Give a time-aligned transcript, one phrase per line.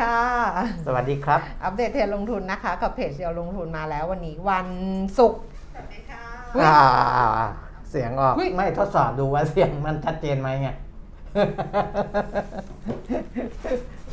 [0.00, 0.16] ค่ะ
[0.86, 4.68] สวัสดีครับ อัปเดตเทรนลงทุนนะคะ กับเพจเดียวลงทุนมาแล้ววันนี้วัน
[5.18, 5.42] ศุกร์
[5.74, 6.22] สวัสดีค่ะ
[6.64, 7.46] อ่า
[7.90, 10.68] เสียงออกอุ๊ยไม่ทดสอบดูว่าเสียงมันชัดเจนไหมไง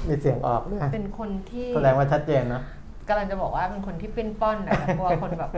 [0.08, 2.62] มีเสียงออกด้วยเป็นคนที่แสดงว่าชัดเจนนะ
[3.08, 5.50] กำลังจะบอกว่าเป็นคนที่เป็นป้อนนะกลัวคนแบบ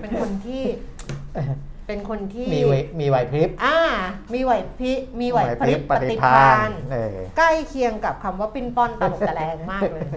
[0.00, 0.62] เป็นคนที่
[1.86, 3.78] เป็นคนที่มีไวมีไหวพริบอ่า
[4.34, 10.08] มีไหวพริมีไหวพริบปฏิภาณเออใกล้เคียงกับคำว่าปิ้นป้อนตลกตะแรงมากเลย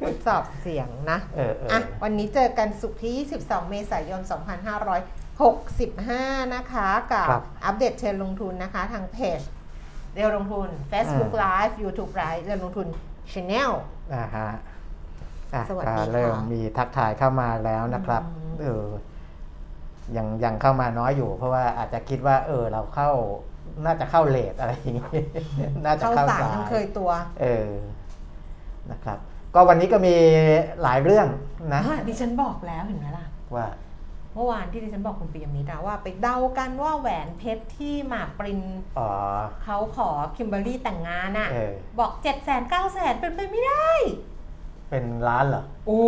[0.00, 3.14] ทดสอบเสียงนะเออเอออะวันนี้เจอกันสุกร์ที่
[3.46, 4.20] 22 เมษายน
[5.38, 9.40] 2565 นะคะกับครับอัปเดตเทรนด์ลงทุนนะคะ ทางเพจ
[10.14, 12.86] เรียวลงทุน Facebook อืม Live YouTube Live เรียวลงทุน
[13.32, 13.70] Channel
[14.14, 14.48] อ่าฮะ
[15.54, 18.86] อะสวัสดีก็ค่ะเริ่มมีทักทายเข้ามาแล้วนะครับอืมเออ
[20.16, 23.10] ยังยังเข้ามาน้อยอยู่ เพราะว่าอาจจะคิดว่า เออเราเข้า
[23.84, 25.22] น่าจะเข้าเลทอะไรอย่างงี้
[25.84, 27.10] น่าจะเข้าเข้าสารสายยังเคยตัว
[27.40, 27.70] เออ
[28.90, 29.18] นะครับ
[29.54, 30.14] ก็วันนี้ก็มี
[30.82, 31.26] หลายเรื่อง
[31.74, 33.26] นะอะดิฉันบอกแล้วเห็นไหมล่ะ
[33.56, 33.68] ว่า
[34.34, 38.60] เมื่อวานที่ดิฉันบอกคุณปิยมิตรอะว่าไปเดากันว่าแหวนเพชรที่หมากปริน
[38.98, 39.08] อ๋อ
[39.64, 43.90] เขาขอคิมเบอรรี่แต่งงานอะเออบอก7 0 0 0 0 9 0 0 0เป็นไปไม่ได้
[44.90, 46.02] เป็นร้านเหรอโอ้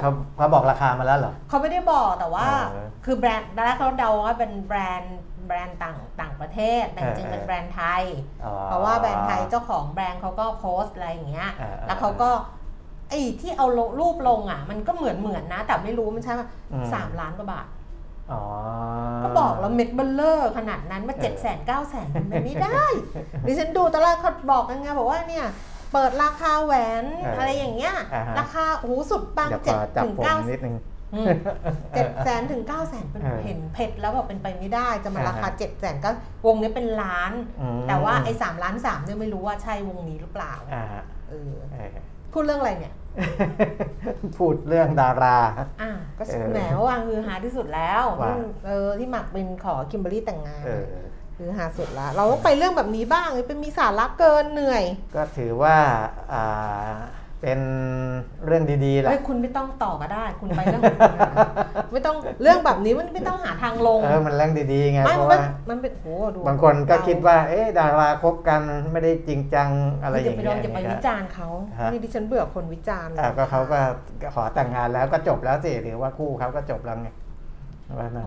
[0.00, 8.04] เขาเขาบอกราคามาแล้วเหรอ เขาไม่ได้บอกแต่ว่า เออคือแบรนด์ตอนแรกเขาเดาว่าเป็นแบรนด์แบรนด์ต่างต่างประเทศแต่จริงๆเออ เป็นแบรนด์ไทย
[8.44, 12.30] อ๋อ เพราะว่าแบรนด์ไทยเจ้าของแบรนด์เขาก็โพสต์อะไรอย่างเงี้ย เออเออแล้วเขาก็
[13.10, 16.42] ไอ้ที่เอาลงรูปลงอะ มันก็เหมือนเหมือนนะ แต่ไม่รู้มันใช่ไหม
[16.72, 17.66] อืม สามล้านกว่าบาท
[18.32, 18.42] อ๋อ
[19.22, 22.84] ก็บอกแล้วเม็ดเบ้อเร่อขนาดนั้นมาเออ เจ็ดแสนเก้าแสนมันไม่ได้
[23.46, 25.46] ดิฉันดูตอนแรกเขาบอกกันไงบอกว่าเนี่ย
[25.92, 27.04] เปิดราคาแหวน
[27.36, 30.76] อะไรอย่างเงี้ย อ่าฮะ ราคาโอ้โหสุดปังเดี๋ยวเจ็ขดอจับถึงผมเก้านิดนึง
[31.94, 36.10] เจ็ดแสนถึงเก้าแสนเป็นเออเห็นเพชรแล้วบอกเป็นไปไม่ได้จะมาอ่าฮะ ราคาเจ็ดแสนก็
[36.46, 41.96] วงนี้เป็นล้าน อืมแต่ว่าไอ้สามล้านสามเนี่ยไม่รู้ว่าใช่วงนี้หรือเปล่าอ่าฮะเออเออ
[42.32, 42.94] พูดเรื่องอะไรเนี่ย
[44.38, 45.38] พูดเรื่องดารา
[45.82, 50.84] อ่าก็เออแหมวางคือหาที่สุดแล้วว่าที่เออที่หมักเป็นขอคิมเบอรรี่แต่งงาน เออ
[51.38, 54.84] คือหาสุดละเราต้องไปเรื่องแบบนี้บ้างเป็นมีสาระเกินเหนื่อย
[55.14, 55.76] ก็ถือว่า
[56.32, 56.92] อ่า
[57.42, 57.60] เป็น
[58.46, 61.28] เรื่องดีๆแหละเฮ้ยคุณไม่ต้องต่อก็ได้ คุณไปเรื่องของคุณนะ
[61.92, 65.38] ไม่ต้องเรื่องแบบนี้มันไม่ต้องหาทางลง เออ มันเรื่องดีๆไงไม่เพราะมันว่า
[65.70, 66.04] มันเป็นโห
[66.34, 68.60] ดูบางคนก็คิดว่า เอ๊ะดาราคบกัน
[68.92, 69.68] ไม่ได้จริงจัง
[70.02, 71.48] อะไรออย่าย่างไปเงี้โดยนอย่าไปวิจารณ์เขา
[71.80, 73.78] ฮะนี่ดิฉันเบื่อคนวิจารณ์อ่าก็เขาก็
[74.34, 77.27] ขอแต่งงานแล้วก็จบแล้วสิถือว่าคู่เขาก็จบแล้วไงว่านั่น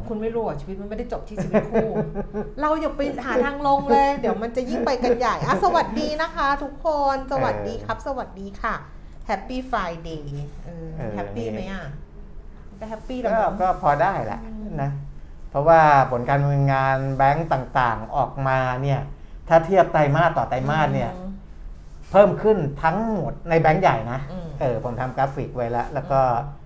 [0.10, 1.90] คุณไม่รู้อะชีวิตมันไม่ได้จบที่ชีวิตคู่
[2.62, 8.76] เราอย่าไปหาทางลงเลย เดี๋ยวมันจะยิ่งไปกันใหญ่อะสวัสดีนะคะ ทุกคนสวัสดีครับ สวัสดีค่ะ
[9.28, 11.84] Happy Friday happy ไหมอะ
[12.80, 14.40] ก็ happy แล้วก็มั้งก็พอได้แหละ
[14.82, 14.92] นะ
[15.50, 19.00] เพราะว่าผลการดำเนินงานแบงก์ต่างๆออกมาเนี่ย
[19.48, 21.12] ถ้าเทียบไตรมาสต่อไตรมาสเนี่ย
[22.12, 26.61] เพิ่มขึ้นทั้งหมดในแบงก์ใหญ่นะอืมเออผมทำกราฟิกไว้แล้ว แล้วก็เอ่อ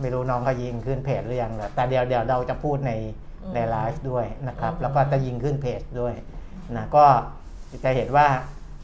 [0.00, 2.92] ไม่รู้น้องเขายิงขึ้นเพจหรือยังแต่เดี๋ยวเดี๋ยวเราจะพูดใน
[3.42, 6.14] อืมในไลฟ์ด้วยนะครับอืมแล้วก็จะยิงขึ้นเพจด้วย
[6.76, 7.04] นะก็
[7.84, 8.28] จะเห็นว่า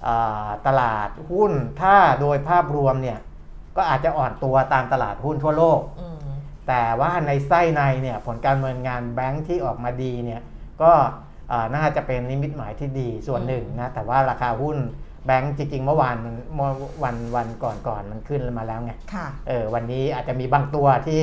[0.07, 3.19] อ่าตลาดหุ้นถ้าโดยภาพรวมเนี่ย
[3.77, 6.17] ก็อาจจะอ่อนตัวตามตลาดหุ้นทั่วโลกอืม
[6.69, 10.41] แต่ว่าในไส้ในเนี่ยผลการดำเนินงานแบงค์ที่ออกมาดีเนี่ย
[10.83, 10.93] ก็
[11.53, 14.77] อ่าน่าจะเป็นนิมิตหมายที่ดีส่วนหนึ่งนะแต่ว่าราคาหุ้น
[15.27, 16.71] แบงค์จริงๆเมื่อวานมันเมื่อ
[17.05, 21.23] วันวันก่อนก่อนมันขึ้นมาแล้วไงค่ะเออวันนี้อาจจะมีบางตัวที่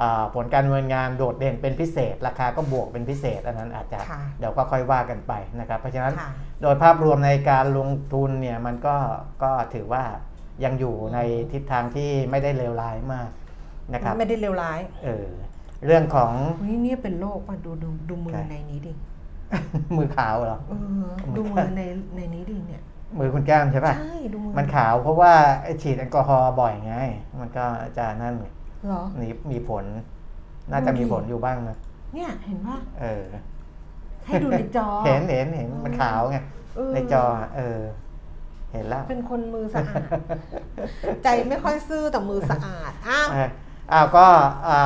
[0.00, 6.30] อ่าผลการดำเนินงานโดดเด่นเป็นพิเศษ ราคาก็บวกเป็นพิเศษ อันนั้นอาจจะค่ะเดี๋ยวก็ค่อยว่ากันไปนะครับ เพราะฉะนั้นค่ะ
[6.62, 8.96] โดยภาพรวมในการลงทุนเนี่ยมันก็
[9.42, 10.02] ก็ถือว่า
[10.64, 11.18] ยังอยู่ใน
[11.52, 13.28] ทิศทางที่ไม่ได้เลวร้ายมาก
[13.92, 15.26] นะครับไม่ได้เลวร้ายเออ
[15.86, 18.92] เรื่องของเฮ้ยเนี่ยเป็นโรคป่ะดูดูดูมือครับในนี้ดิ
[19.96, 21.06] มือขาวเหรอเออ
[21.36, 21.82] ดูมือใน
[22.16, 22.82] ในนี้ดิเนี่ย
[23.18, 25.32] มือคุณแก้มใช่ปะใช่ดูมือมันขาวเพราะว่า
[25.62, 26.94] ไอ้ฉีดแอลกอฮอล์บ่อยไง
[27.40, 27.64] มันก็
[27.98, 29.84] จะนั่นเหรอมีมีผล
[30.70, 31.76] น่าจะมีผลอยู่บ้างนะ
[32.14, 33.24] เนี่ยเห็นป่ะ เออ
[34.26, 36.38] ให้ดูในจอ เห็นเห็นเห็นมันขาวไง
[36.76, 37.24] เออในจอ
[37.56, 37.80] เออ
[38.72, 40.02] เห็นแล้ว เป็นคนมือสะอาด
[41.24, 43.50] ใจไม่ค่อยซื่อแต่มือสะอาด อ้าวเออ
[43.92, 44.26] อ้าวก็
[44.68, 44.78] อ่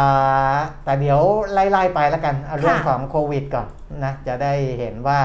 [0.54, 1.20] าแต่เดี๋ยว
[1.52, 3.66] ไล่ๆไปแล้วกัน เอาเรื่องค่ะของโควิดก่อน
[4.04, 5.20] นะ จะได้เห็นว่า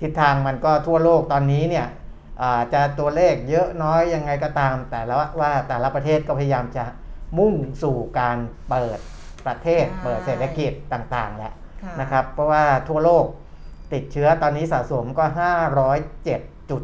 [0.00, 1.92] ทิศทางมันก็ทั่วโลกตอนนี้เนี่ยอ่า
[2.72, 6.84] จะตัวเลขเยอะน้อยยังไงก็ตาม แต่ละว่าแต่ละประเทศก็พยายามจะ
[7.38, 8.38] มุ่งสู่การ
[8.70, 8.98] เปิด
[9.46, 11.52] ประเทศใช่เปิดเศรษฐกิจต่างๆแหละ
[11.82, 13.24] ค่ะนะครับ เพราะว่าทั่วโลก
[13.92, 15.24] ติดเชื้อตอนนี้สะสมก็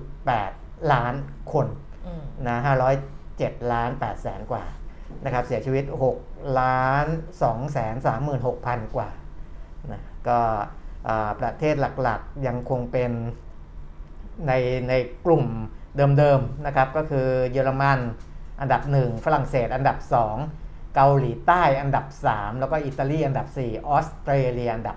[0.07, 1.15] 507.8 ล้าน
[1.53, 1.67] คน
[2.07, 2.57] อืมนะ
[3.15, 4.65] 507 ล้าน8แสนกว่า
[5.25, 5.85] นะครับเสียชีวิต
[6.23, 7.07] 6 ล้าน
[7.41, 7.95] 2แสน
[8.45, 9.11] 36,000 กว่า
[9.93, 10.39] นะก็
[11.09, 13.13] อ่าประเทศหลักๆยังคงเป็น
[14.47, 14.53] ใน
[14.89, 14.95] ใน
[15.27, 15.45] กลุ่ม
[16.19, 17.99] เดิมๆนะครับก็คือเยอรมัน
[18.61, 19.97] อันดับ 1 ฝรั่งเศสอันดับ
[20.45, 24.97] 2 เกาหลีใต้อันดับ 3 แล้วก็อิตาลีอันดับ 4 ออสเตรเลียอันดับ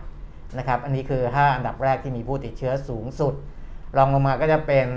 [0.00, 3.34] 5นะครับอันนี้คือ 5 อันดับแรกที่มีผู้ติดเชื้อสูงสุด
[3.96, 4.88] รองลงมาก็จะเป็น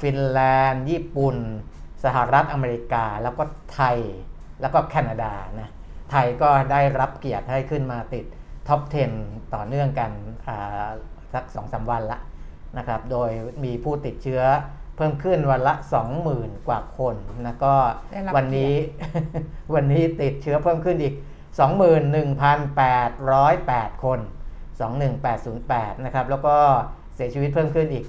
[0.00, 0.40] ฟินแล
[0.70, 1.36] นด์ ญี่ปุ่น
[2.04, 3.44] สหรัฐอเมริกา แล้วก็
[3.74, 3.98] ไทย
[4.60, 5.70] แล้วก็แคนาดานะ
[6.10, 8.24] ไทยก็ได้รับเกียรติให้ขึ้นมาติด
[8.68, 8.80] ท็อป
[9.16, 10.10] 10 ต่อเนื่องกัน
[10.48, 10.86] อ่า
[11.34, 12.18] สัก2-3วันละ
[12.78, 13.30] นะครับ โดย
[13.64, 14.42] มีผู้ติดเชื้อ
[14.96, 15.74] เพิ่มขึ้นวันละ
[16.20, 17.14] 20,000 กว่าคน
[17.46, 17.74] นะก็
[18.12, 18.74] ได้รับวันนี้
[19.74, 21.14] วันนี้ติดเชื้อเพิ่มขึ้นอีก
[22.78, 24.18] 21,808 คน
[24.92, 26.56] 21808 นะครับ แล้วก็
[27.14, 28.04] เสียชีวิตเพิ่มขึ้นอีก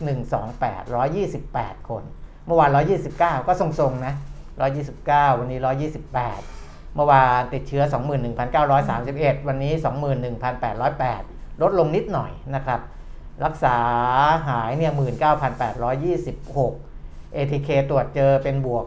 [0.58, 0.82] 128
[1.34, 2.04] 128 คน
[2.46, 2.70] เมื่อวาน
[3.10, 4.14] 129 ก็ทรงๆนะ
[4.76, 5.60] 129 วันนี้
[5.92, 7.84] 128 เมื่อวานติดเชื้อ
[8.66, 9.74] 21,931 วันนี้
[10.68, 12.80] 21,808 ลดลงนิดหน่อยนะครับ
[13.44, 13.78] รักษา
[14.48, 18.86] หายเนี่ย19,826 ATK ตรวจเจอเป็นบวก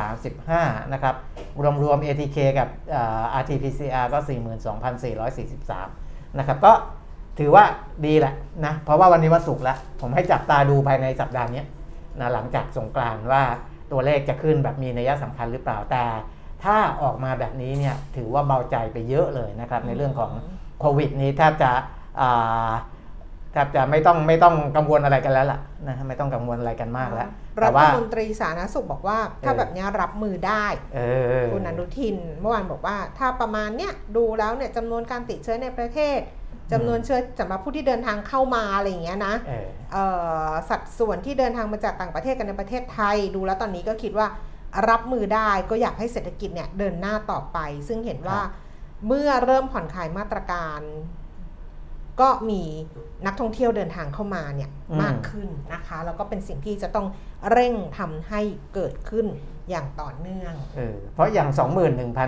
[0.00, 1.14] 2635 นะครับ
[1.82, 2.68] รวมๆ ATK กับ
[3.40, 4.18] RT-PCR ก็
[5.28, 6.72] 42,443 นะครับ ก็
[7.38, 7.64] ถือว่า
[8.06, 8.34] ดีแหละ
[8.64, 11.62] นะ เพราะว่าวันนี้วันศุกร์แล้ว ผมให้จับตาดูภายในสัปดาห์นี้
[12.20, 13.42] นะหลังจากสงกรานว่า
[13.92, 16.04] ตัวเลขจะขึ้นแบบมีนัยสำคัญหรือเปล่า แต่
[16.64, 20.30] ถ้าออกมาแบบนี้เนี่ยถือว่าเบาใจไปเยอะเลยนะครับในเรื่องของ
[20.80, 21.70] โควิดนี้แทบจะ
[22.20, 22.70] อ่า
[23.52, 27.28] แทบจะไม่ต้องไม่ต้องกังวลอะไรกันแล้วล่ะนะไม่ต้องกังวลอะไรกันมากแล้ว
[27.62, 30.64] รัแต่ฐว่ามนตรีสาธารณสุขบอกว่า ถ้าเออแบบเนี้ยรับมือได้
[30.94, 31.00] เอ
[31.44, 36.20] อคุณอนุทิน เมื่อวานบอกว่า ถ้าประมาณเนี้ยดูแล้วเนี่ยจำนวนการติดเชื้อในประเทศ
[36.72, 40.04] จำนวนเชื้อสำหรับผู้ที่เดินทางเข้ามาอะไรอย่างเงี้ยนะเออเอ่
[40.48, 44.26] อสัดส่วนที่เดินทางมาจากต่างประเทศกันในประเทศไทย ดูแล้วตอนนี้ก็คิดว่า
[44.90, 47.58] รับมือได้ก็อยากให้เศรษฐกิจเนี่ยเดินหน้าต่อไป
[47.88, 48.66] ซึ่งเห็นว่าครับ
[49.06, 50.80] เมื่อเริ่มผ่อนคลายมาตรการ
[52.20, 52.62] ก็มี
[53.26, 54.70] นักท่องเที่ยวเดินทางเข้ามาเนี่ย
[55.02, 57.06] มากขึ้นนะคะ แล้วก็เป็นสิ่งที่จะต้อง
[57.50, 58.40] เร่งทำให้
[58.74, 59.26] เกิดขึ้น
[59.70, 61.48] อย่างต่อเนื่องเออเพราะอย่าง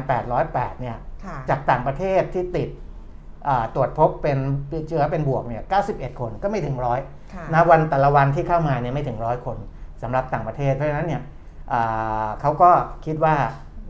[0.00, 2.68] 21,808 เนี่ยค่ะจากต่างประเทศที่ติด
[3.48, 4.38] อ่าตรวจพบเป็น
[4.88, 5.62] เชื้อเป็นบวกเนี่ย
[5.92, 7.00] 91 คนก็ไม่ถึงร้อย
[7.34, 9.56] ค่ะนะวันแต่ละวันที่เข้ามาเนี่ยไม่ถึงร้อยคน
[10.02, 11.22] สำหรับต่างประเทศเพราะฉะนั้นเนี่ย
[11.72, 12.70] อ่าเขาก็
[13.04, 13.34] คิดว่า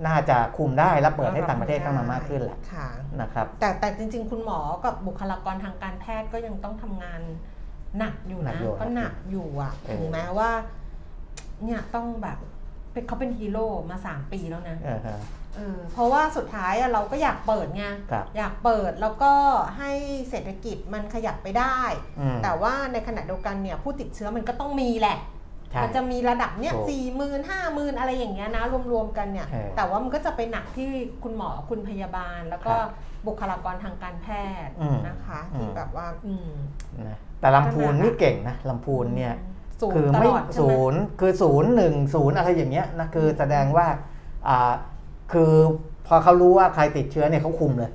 [0.06, 2.88] น่าจะคุมได้และเปิดให้ต่างประเทศเข้ามามากขึ้นแหละค่ะ
[3.20, 7.20] นะครับ แต่แต่จริง ๆ คุณหมอกับบุคลากรทางการแพทย์ก็ยังต้องทำงาน
[7.98, 10.50] หนักอยู่หนันะกอยู่ก็หนักอยู่อะเออถึงแม้ว่า
[11.64, 12.38] เนี่ยต้องแบบ
[12.92, 15.18] เป็นเขาเป็นฮีโร่มาสามปีแล้วนะเออฮะ
[15.56, 19.32] เออเพราะว่าสุดท้ายอะเราก็อยากเปิดไงครับอยากเปิดแล้วก็
[19.78, 19.90] ให้
[20.30, 21.80] เศรษฐกิจมันขยับไปได้
[22.20, 25.39] อืมแต่ว่าในขณะเดียวกันเนี่ยผู้ติดเชื้อมันก็ต้องมีแหละใช่
[25.82, 28.62] มันจะมีระดับเนี้ยถูกสี่หมื่นห้าหมื่นอะไรอย่างเงี้ยนะ
[28.92, 30.88] รวมๆกันเนี่ยเออแต่ว่ามันก็จะไปหนักที่
[31.22, 32.90] คุณหมอคุณพยาบาล แล้วก็ครับ
[33.26, 34.28] บุคลากรทางการแพ
[34.66, 36.50] ทย์อืมนะคะอืมที่แบบว่าอืม
[37.08, 39.34] นะแต่ลำพูนนี่เก่งนะลำพูนเนี่ย
[39.82, 43.86] ศูนคือย์ตไม่ลอดใช่ศูไหมนย์คือศูนย์หนึ่งศูนย์อะไรอย่างเงี้ยนะคือแสดงว่า
[44.48, 44.72] อ่า
[45.32, 45.52] คือ
[46.06, 47.92] พอเขารู้ว่าใครติดเชื้อเนี่ยเขาคุมเลย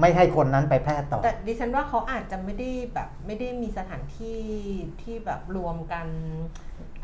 [0.00, 4.40] ไม่ให้คนนั้นไปแพร่ต่อ แต่ดิฉันว่าเขาอาจจะไม่ได้แบบไม่ได้มีสถานที่
[5.02, 6.06] ที่แบบรวมกัน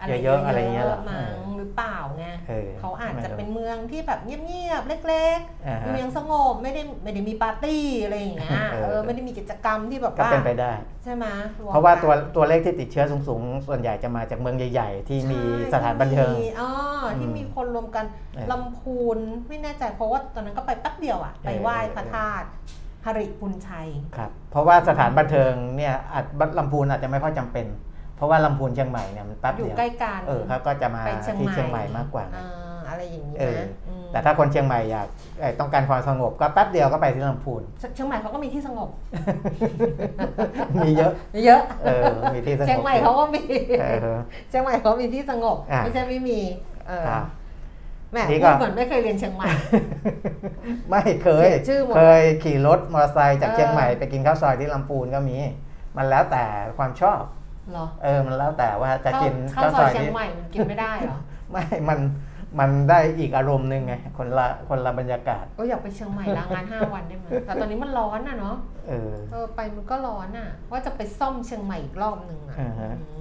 [0.00, 10.72] อะไรเยอะๆอะไรเงี้ยเหรอมั้งเออหรือเปล่าไงเออเขาอาจจะไม่รู้เป็นเมืองที่แบบเงียบๆเล็กอ่าๆฮะเมืองสงบไม่ได้ไม่ได้มีปาร์ตี้อะไรอย่างเงี้ยเออเออไม่ได้มีกิจกรรมที่แบบก็ว่าเป็นไปได้
[11.04, 11.26] ใช่ไหมม
[11.70, 16.70] เพราะว่าตัวกันตัวเลขที่ติดเชื้อสูงๆ ส่วนใหญ่จะมาจากเมืองใหญ่ๆ ที่มีใช่สถานบันเทิงที่มีอ๋อ
[17.20, 22.48] ที่อืมมีคนรวมกันเออลำพูนไม่แน่ใจเพราะว่าตอนนั้นก็ไปแป๊บเดียวอะไปไหว้พระธาตุ
[23.04, 26.24] หริปุญชัยครับเพราะว่าสถานบันเทิงเนี่ยอาจ
[26.58, 27.66] ลำพูนอาจจะไม่ค่อยจำเป็น
[28.18, 32.46] เพราะว่าลำพูนเชียงใหม่เนี่ยมันแป๊บอยู่เดียวใกล้กันเออเขาก็จะมาไปเชียงที่ใหม่เชียงใหม่มากกว่าอ่า
[32.88, 35.06] อะไรอย่างนี้เออนะอืมแต่ถ้าคนเชียงใหม่อยาก
[35.40, 37.62] เอ่อต้องการความสงบก็แป๊บเดียวก็ไปที่ลำพูน
[37.94, 38.88] เชียงใหม่เขาก็มีที่สงบ
[40.84, 41.12] มีเยอะ
[41.44, 43.42] เยอะเออมีที่สงบเชียงใหม่เขาก็มี
[43.80, 46.40] เออเชียงใหม่เขามีที่สงบอะไม่ใช่ไม่มี
[46.88, 47.24] เออครับ
[48.12, 49.46] แหมนี่พูก็ดเหมือนไม่เคยเรียนเชียงใหม่
[50.90, 55.38] ไม่เคยเสียชื่อหมดเคยขี่รถมอเตอร์ไซค์จากเออเชียงใหม่ไปกินข้าวซอยที่ลำพูนก็มี
[55.96, 56.44] มันแล้วแต่
[56.78, 61.18] ความชอบเหรอเออมันแล้วแต่ว่าจะข้าวกินข้าวข้าวซซออยยเชียงนี้ใหม่มันกินไม่ได้เหรอ
[61.50, 61.98] ไม่มัน
[62.58, 68.56] มันได้อีกอารมณ์หนึ่งไงคนละคนละบรรยากาศก็อยากไปเชียงใหม่ลางานห้าวันได้ไหมแต่ตอนนี้มันร้อนอะเนาะ
[68.88, 73.18] เออเออไปมันก็ร้อนอะ ว่าจะไปซ่อมเชียงใหม่อีกรอบหนึ่งอะอ่าฮะอืม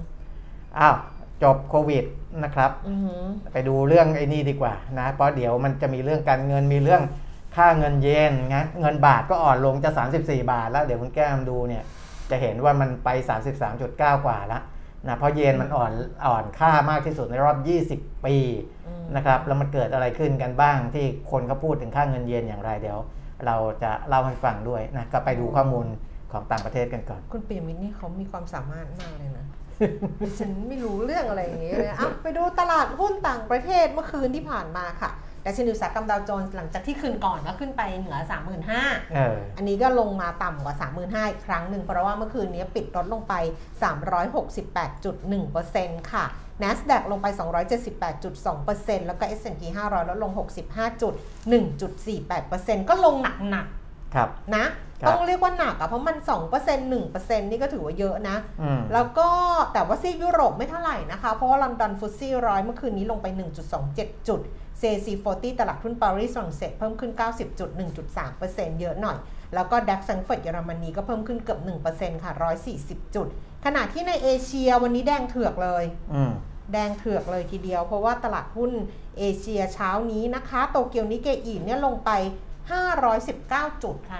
[0.80, 0.96] อ้าว
[1.44, 2.06] จบโควิด
[2.44, 3.24] นะครับอือหือ
[3.54, 7.04] ไปดูเรื่องไอ้นี่ดีกว่านะเพราะเดี๋ยวมันจะมีเรื่องการเงินมีเรื่อง
[7.56, 9.89] ค่าเงินเยนนะเงินบาทก็อ่อนลงจะ
[10.20, 11.84] 34 บาทแล้วเดี๋ยวคุณแก้มดูเนี่ย
[12.31, 13.10] จะเห็นว่ามันไป
[13.67, 14.62] 33.9 กว่าแล้ว
[15.07, 15.93] นะเพราะเยนมันอ่อน
[16.25, 17.57] อ่อนค่ามากที่สุดในรอบ
[18.01, 18.36] 20 ปี
[18.88, 23.00] อืมนะครับแล้วมันเกิดอะไรขึ้นกันบ้างที่คนเขาพูดถึงค่าเงินเยนอย่างไรเดี๋ยว
[23.46, 25.86] เราจะเล่าให้ฟังด้วยนะก็ไปดูข้อมูล
[26.31, 29.46] ของต่างประเทศกันก่อน คุณปียมิตรนี่เขามีความสามารถมากเลยนะ
[30.22, 35.12] ดิฉันไม่รู้เรื่องอะไรอย่างนี้เลยอะไปดูตลาดหุ้นต่างประเทศเมื่อคืนที่ผ่านมาค่ะ
[35.48, 38.18] ดัชนีอุตสาหกรรมดาวโจนส์หลังจากที่คืนก่อนก็ขึ้นไปเหนือ
[38.66, 43.34] 35,000เอออันนี้ก็ลงมาต่ำกว่า 35,000อีกครั้งหนึ่งเพราะว่าเมื่อคืนนี้ปิดลดลงไป
[44.98, 46.25] 368.1%ค่ะ
[46.63, 47.27] NASDAQ ลงไป
[47.98, 53.68] 278.2%แล้วก็ S&P 500 ลดลง 65.1.48%ก็ลงหนัก
[54.16, 59.27] ครับๆนะครับ ต้องเรียกว่าหนักอะเพราะมัน 2% 1%นี่ก็ถือว่าเยอะนะอืมแล้วก็
[59.74, 63.27] แต่ว่าซีกยุโรปไม่เท่าไหร่นะคะ เพราะว่าลอนดอนฟุตซี่ร้อยเมื่อคืนนี้ลงไป
[63.77, 64.42] 1.27 จุด
[64.82, 67.70] CAC 40ตลาดหุ้นปารีสฝรั่งเศสเพิ่มขึ้น 90จุด
[68.25, 69.18] 1.3%เยอะหน่อย
[69.56, 71.60] แล้วก็ดัคซังเฟิร์ตเยอรมนีก็เพิ่มขึ้นเกือบ
[71.92, 72.32] 1%ค่ะ
[72.74, 73.27] 140 จุด
[73.66, 76.32] ขณะที่ในเอเชียวันนี้แดงเถือกเลยอืม
[76.74, 78.72] แดงเถือกเลยทีเดียว เพราะว่าตลาดหุ้น
[79.20, 82.12] เอเชียเช้านี้นะคะ โตเกียวนิเกอีเนี่ยลงไป
[82.68, 84.20] 519 จุดค่ะ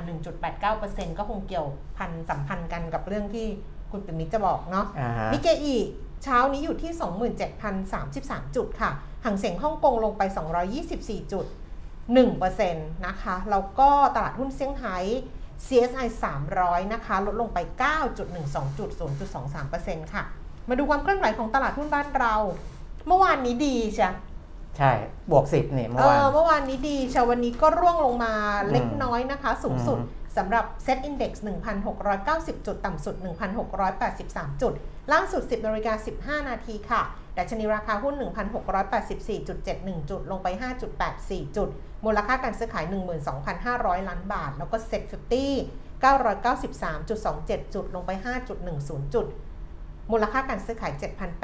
[0.58, 3.48] 1.89%ก็คงเกี่ยวพันสัมพันธ์กันกับเรื่องที่
[3.92, 5.76] คุณปิมิตรจะบอกเนาะอ่าฮะนิเกอี
[6.24, 6.92] เช้านี้อยู่ที่
[7.94, 8.92] 27,033 จุดค่ะ
[9.26, 10.22] ห่างเสียงฮ่องกงลงไป
[10.78, 11.46] 224 จุด
[12.26, 14.98] 1%นะคะ แล้วก็ตลาดหุ้นเซี่ยงไฮ้
[15.66, 16.08] CSI
[16.50, 17.58] 300 นะคะ ลดลงไป
[18.20, 18.90] 9.12 จุด
[19.52, 20.24] 0.23%ค่ะ
[20.70, 22.36] มาดูความเคลื่อนไหวของตลาดหุ้นบ้านเรา
[23.08, 24.10] เมื่อวานนี้ดีใช่
[24.78, 24.92] ใช่
[25.32, 28.34] บวกสิบเนี่ยเมื่เออวานอเมื่อวานนี้ดีชาวันนี้ก็ร่วงลงมา
[28.72, 31.32] เล็กน้อยนะคะ สูงสุดอืมสำหรับ Set Index
[32.00, 33.16] 1,690 จุด ต่ำสุด
[33.90, 34.74] 1,683 จุด
[35.14, 37.02] ล่าสุด 10นาฬิกา15 นาทีค่ะ
[37.38, 38.16] ดัชนีราคาหุ้น
[38.98, 40.48] 1,684.71 จุด ลงไป
[41.02, 41.70] 5.84 จุด
[42.06, 42.86] มูลค่าการซื้อขาย
[43.48, 48.12] 12,500 ล้านบาท แล้วก็ Set 50 993.27 จุด ลงไป
[48.66, 49.26] 5.10 จุด
[50.12, 50.94] มูลค่าการซื้อขาย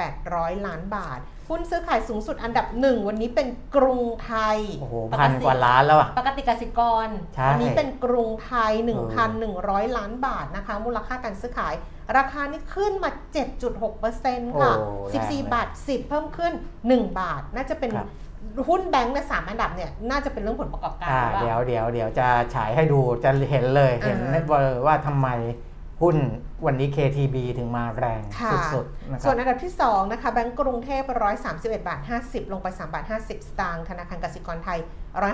[0.08, 8.90] 7,800 ล้านบาท หุ้นซื้อขายสูงสุดอันดับหนึ่งวันนี้เป็นกรุงไทยโอ้โหพันกว่าล้านแล้วอะปกติกสิกรใช่วันี้เป็นกรุงไทยเอ
[9.88, 11.74] 1,100 ล้านบาทนะคะ มูลค่าการซื้อขาย
[12.16, 13.10] ราคานี่ขึ้นมา
[13.84, 16.52] 7.6%ค่ะโอ้แรงเลย14 บาท 10 เพิ่มขึ้น
[16.86, 18.08] 1 บาท น่าจะเป็นครับ
[18.68, 25.28] หุ้นแบงค์ในสามอันดับเนี่ยน่าจะเป็นเรื่องผลประกอบการอ่าหรือเปเดี๋ยล่าวเดี๋ยวเดี๋ยวจะฉายให้ดูจะเห็นเลยเห็นอ่าว่าว่าทำไม
[26.02, 26.16] หุ้น
[26.66, 31.02] วันนี้ KTB ถึงมาแรงค่ะสุดๆนะคส่รัวนบอันดับที่ 2 นะคะแบงก์กรุงเทพ
[31.44, 34.78] 131 บาท 50 ลงไป 3 บาท 50 สตางค์ธนาคารกสิกรไทย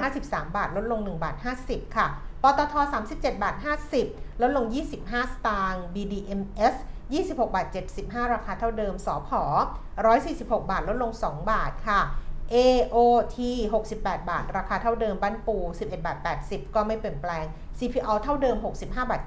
[0.00, 2.06] 153 บาท ลดลง 1 บาท 50 ค่ะ
[2.42, 2.74] ปตท
[3.08, 3.54] 37 บาท
[3.98, 4.66] 50 ลดลง
[4.98, 6.74] 25 สตางค์ BDMs
[7.14, 7.66] 26 บาท
[8.00, 9.42] 75 ราคาเท่าเดิมสอพอ
[10.06, 12.00] 146 บาท ลดลง 2 บาทค่ะ
[12.54, 13.36] AOT
[13.82, 17.44] 68 บาท ราคาเท่าเดิมบ้านปู 11 บาท 80 ก็ไม่เปลี่ยนแปลง
[17.80, 19.22] CPO เท่าเดิม 65บาท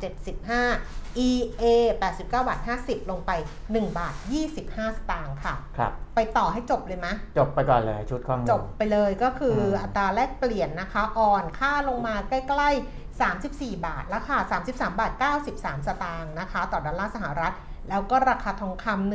[0.60, 1.64] 75 EA
[2.02, 3.32] 89บาท50 ลงไป
[3.64, 4.14] 1 บาท
[4.54, 7.08] 25 สตางค์ค่ะ ครับ ไปต่อให้จบเลยไหม
[7.38, 15.12] จบไปก่อนเลยชุดข้อมูล จบไปเลยก็คืออม อัตราแลกเปลี่ยนนะคะ อ่อนค่าลงมาใกล้ ๆ 34 บาทแล้วค่ะ 33 บาท
[15.50, 17.54] 93 สตางค์นะคะ ต่อดอลลาร์สหรัฐ
[17.90, 19.14] แล้วก็ราคาทองคำ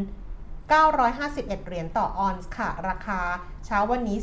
[0.00, 3.20] 1,951 เหรียญต่อออนซ์ค่ะ ราคา
[3.66, 4.18] เช้าวันนี้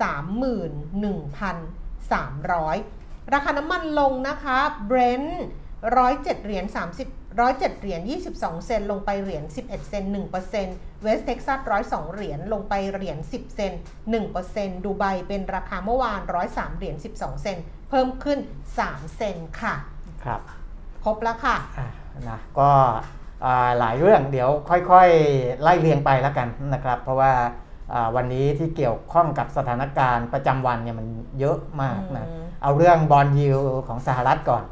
[0.00, 0.02] 31,200
[2.06, 5.44] 31,300 ราคาน้ำมันลงนะคะเบรนท์
[5.88, 6.76] 107เหรียญ30
[7.38, 8.00] 107เหรียญ
[8.32, 10.04] 22 เซนลงไปเหรียญ11 เซน
[10.54, 13.72] 1%เวสเท็กซัส102 เหรียญลงไปเหรียญ10 เซน
[14.28, 17.58] 1%ดูไบเป็นราคาเมื่อวาน 103 เหรียญ12 เซน
[17.90, 18.38] เพิ่มขึ้น
[18.78, 19.74] 3 เซนค่ะ
[20.24, 20.40] ครับ
[21.04, 21.88] ครบแล้วค่ะอะ
[22.30, 22.70] นะก็
[23.44, 27.48] อ่าหลายเรื่องเดี๋ยวค่อยๆ ไล่เรียงไปแล้วกันนะครับ เพราะว่าอ่า
[28.16, 31.06] วันนี้ที่เกี่ยวข้องกับสถานการณ์ประจำวันเนี่ยมัน
[31.40, 34.64] เยอะมากนะอืมเอาเรื่องบอลยิวของสหรัฐก่อน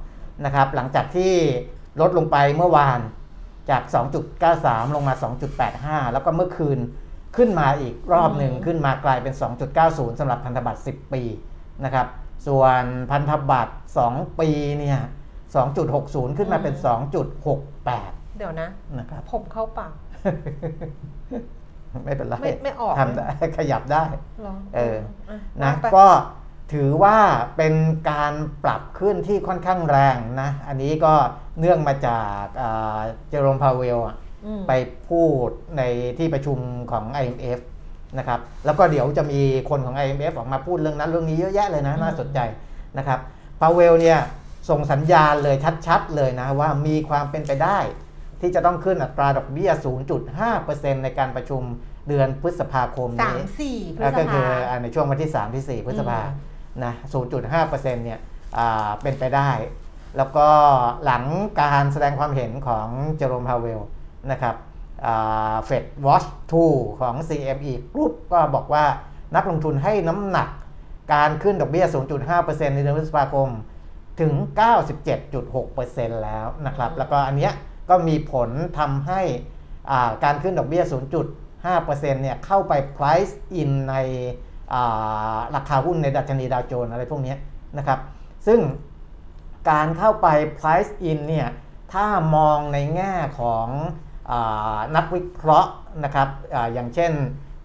[0.45, 1.33] นะครับ หลังจากที่
[2.01, 3.01] ลดลงไปเมื่อวาน
[3.71, 3.83] จาก
[4.39, 5.15] 2.93 ลงมา
[5.65, 6.79] 2.85 แล้วก็เมื่อคืน
[7.37, 9.35] ขึ้นมาอีกรอบหนึ่งอืมขึ้นมากลายเป็น
[9.77, 11.23] 2.90สำหรับพันธบัตร 10 ปี
[11.85, 12.07] นะครับ
[12.47, 13.75] ส่วนพันธบัตร
[14.07, 14.99] 2 ปีเนี่ย
[15.49, 16.75] 2.60 ขึ้นมาเป็น
[17.57, 18.69] 2.68 เดี๋ยวนะ
[18.99, 19.93] นะครับผมเข้าปาก
[22.05, 24.05] ไม่เป็นไรไม่ไม่ออกทำได้ขยับได้
[24.41, 24.97] เหรอเออ
[25.31, 26.07] อะนะว่าไปก็
[26.73, 27.17] ถือว่า
[27.57, 27.75] เป็น
[28.11, 28.33] การ
[28.65, 31.13] ปรับขึ้นที่ค่อนข้างแรงนะ อันนี้ก็
[31.59, 33.01] เนื่องมาจากอ่า
[33.31, 34.73] เจอโรมพาเวลอะอืมไป
[35.09, 35.49] พูด
[35.79, 35.83] ใน
[36.19, 36.59] ที่ประชุม
[36.91, 37.59] ของ IMF
[38.19, 42.39] นะครับ แล้วก็เดี๋ยวจะมีคนของ IMF ออกมาพูดเรื่องนั้นเรื่องนี้เยอะแยะเลยนะ น่าสนใจ
[42.99, 43.19] นะครับ
[43.61, 44.19] พาเวลเนี่ย
[44.71, 47.79] ส่งสัญญาณเลยชัดๆเลยนะว่ามีความเป็นไปได้
[48.41, 49.71] ที่จะต้องขึ้นอัตราดอกเบี้ย
[50.37, 51.63] 0.5%ในการประชุม
[52.09, 56.93] เดือนพฤษภาคมสานี้มสี่พฤแล้วษก็คืภาออ่าในช่วงวันที่ 3 ที่ 4 พฤษภาอืมนะ
[57.45, 58.21] 0.5%เนี่ย
[58.59, 59.51] อ่าเป็นไปได้
[60.17, 60.49] แล้วก็
[61.05, 61.25] หลัง
[61.61, 63.81] การแสดงความเห็นของเจอโรมพาเวล
[64.31, 64.57] นะครับ
[65.65, 66.25] เฟดวอช
[66.63, 68.85] 2ของ CME Group ก็บอกว่า
[69.37, 70.49] นักลงทุนให้น้ำหนัก
[71.15, 71.87] การขึ้นดอกเบี้ย
[72.31, 73.49] 0.5%ในเดือนพฤษภาคม
[74.21, 74.33] ถึง
[75.09, 77.53] 97.6%แล้วนะครับ แล้วก็อันเนี้ย
[77.89, 79.21] ก็มีผลทำให้
[80.25, 80.85] การขึ้นดอกเบี้ย
[81.33, 83.95] 0.5%เนี่ยเข้าไป price in ใน
[85.55, 87.35] ราคาหุ้นในดัชนีดาวโจนส์อะไรพวกนี้
[87.79, 87.99] นะครับ
[88.47, 88.61] ซึ่ง
[89.71, 90.27] การเข้าไป
[90.59, 91.49] price in เนี่ย
[91.93, 93.67] ถ้ามองในแง่ของ
[94.31, 94.33] อ
[94.97, 95.71] นักวิเคราะห์
[96.05, 97.13] นะครับออย่างเช่น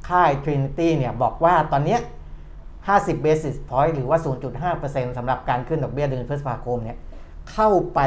[0.09, 1.97] ค่าย Trinity เนี่ยบอกว่าตอนนี้
[2.61, 4.19] 50 basis point หรือว่า
[4.67, 6.97] 0.5%สำหรับการขึ้นดอกเบี้ยเดือนพฤษภาคมเนี่ย
[7.51, 7.99] เข้าไป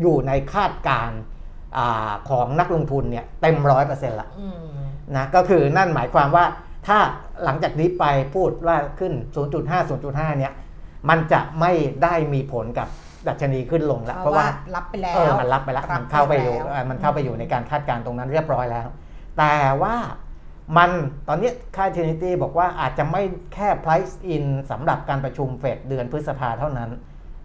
[0.00, 1.20] อยู่ในคาดการณ์
[1.76, 4.58] อาของนักลงทุนเนี่ยเต็มร้อยเปอร์เซ็นต์ละอืม
[5.16, 6.44] นะก็คือนั่นหมายความว่า
[6.86, 6.98] ถ้า
[7.44, 8.04] หลังจากนี้ไป
[8.34, 9.12] พูดว่าขึ้น
[9.52, 10.52] 0.5 0.5 เนี่ย
[11.08, 12.88] มันจะไม่ได้มีผลกับ
[13.28, 18.88] ดัชนีขึ้นลงแล้ว เพเพราะราะว่าว่ารับไปแล้วเออมันรับไปแล้วรับมันเข้าไปอยู่ไปแล้วเออมันเข้าไปอยู่ในการคาดการณ์ตรงนั้นเรียบร้อยแล้ว
[19.38, 19.96] แต่ว่า
[20.76, 20.90] มัน
[21.28, 23.22] ตอนนี้ค่าย Trinity บอกว่าอาจจะไม่
[23.54, 26.90] แค่ price in สำหรับการประชุมเฟดเดือนพฤษภาเท่านั้น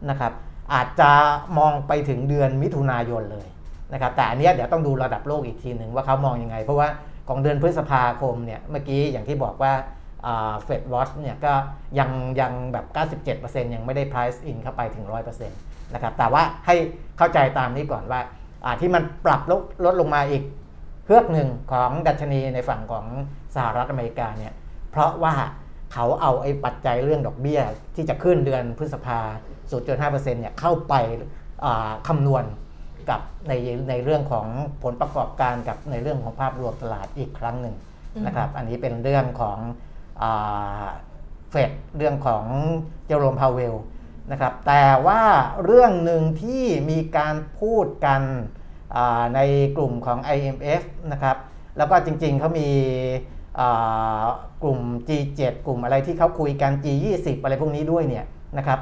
[0.10, 0.34] นะครับ
[0.74, 1.12] อาจจะ
[1.58, 3.48] มองไปถึงเดือนมิถุนายนเลย
[3.94, 6.88] นะครับแต่อันนี้เดี๋ยวต้องดูระดับโลกอีกทีหนึ่งว่าเขามองยังไง เพราะว่า
[7.28, 9.74] ของเดือนพฤษภาคมเนี่ยเมื่อกี้อย่างที่บอกว่า
[10.64, 11.54] เฟดวอชเนี่ยก็
[12.00, 12.10] ยัง
[12.42, 12.86] ยังแบบ
[13.36, 15.48] 97%ยังไม่ได้ price in เข้าไปถึง 100%
[15.94, 16.76] นะครับแต่ว่าให้
[17.18, 18.22] เข้าใจตามนี้ก่อนว่า
[18.66, 20.44] อ่าที่มันปรับลดลดลงมาอีก
[21.06, 23.06] เพือกหนึ่งของดัชนีในฝั่งของ
[23.56, 24.54] สหรัฐอเมริกาเนี่ย
[24.92, 25.34] เพราะว่า
[25.94, 27.62] เขาเอาไอ้ปัจจัยเรื่องดอกเบี้ย
[27.96, 29.20] ที่จะขึ้นเดือนพฤษภา
[29.82, 30.94] 0.5%เนี่ยเข้าไป
[32.08, 32.44] คำนวณ
[33.10, 33.54] กับใน
[33.90, 34.48] ในเรื่องของ
[34.84, 37.76] ผลประกอบการกับในเรื่องของภาพรวมตลาดอีกครั้งหนึ่ง
[38.26, 39.58] นะครับ อันนี้เป็นเรื่องของ
[41.52, 42.46] เฟดเรื่องของ
[43.06, 43.76] เจอโรมพาวเวล
[44.32, 45.22] นะครับ แต่ว่า
[45.66, 48.22] เรื่องหนึ่งที่มีการพูดกัน
[49.36, 49.40] ใน
[49.78, 51.38] กลุ่มของ IMF นะครับ
[51.78, 52.70] แล้วก็จริงๆเขามี
[54.64, 58.26] กลุ่ม G7 กลุ่มอะไรที่เขาคุยกัน G20 อะไรพวกนี้ด้วยเนี่ย
[58.58, 58.80] นะครับ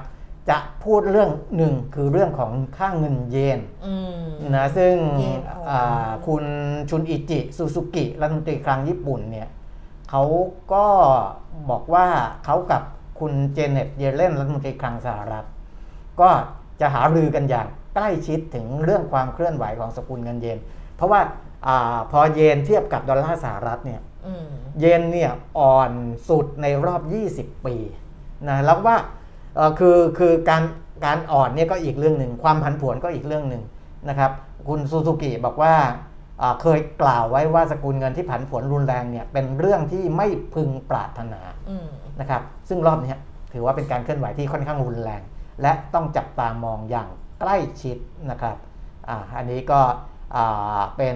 [0.49, 6.43] จะพูดเรื่องหนึ่งคือเรื่องของค่าเงินเยนอืมนะซึ่งเยนอ่อนอ่าคุณ
[6.89, 9.47] ชุนอิจิซูซูกิรัฐมนตรีคลังญี่ปุ่นเนี่ย
[10.09, 10.23] เขา
[10.73, 10.85] ก็
[11.69, 12.07] บอกว่า
[12.45, 12.83] เขากับ
[13.19, 15.45] คุณเจเน็ตเยเลนรัฐมนตรีคลังสหรัฐ
[16.21, 16.29] ก็
[16.81, 20.57] จะหารือกันอย่างใกล้ชิดถึงเรื่องความเคลื่อนไหวของสกุลเงินเยน
[20.95, 21.21] เพราะว่า
[21.67, 24.10] อ่าพอเยนเทียบกับดอลลาร์สหรัฐเนี่ยอืม
[24.79, 25.91] เยนเนี่ยอ่อน
[26.29, 27.01] สุดในรอบ
[27.35, 27.75] 20 ปี
[28.47, 28.97] นะแล้วว่า
[29.55, 30.63] เอ่อคือคือการ
[31.05, 33.63] การอ่อนเนี่ยก็อีกเรื่องหนึ่งความผันผวนก็อีกเรื่องหนึ่ง
[34.09, 34.31] นะครับ
[34.67, 35.73] คุณซูซูกิบอกว่า
[36.41, 41.87] อ่าเคยกล่าวไว้ว่าสกุลเงินที่ผันผวนรุนแรงเนี่ยเป็นเรื่องที่ไม่พึงปรารถนาอืม
[42.19, 43.13] นะครับซึ่งรอบนี้
[43.53, 45.21] ถือว่าเป็นการเคลื่อนไหวที่ค่อนข้างรุนแรง
[45.61, 47.07] และต้องจับตามองอย่าง
[47.39, 47.97] ใกล้ชิด
[48.31, 48.57] นะครับ
[49.09, 49.81] อาอันนี้ก็
[50.35, 51.15] อ่าเป็น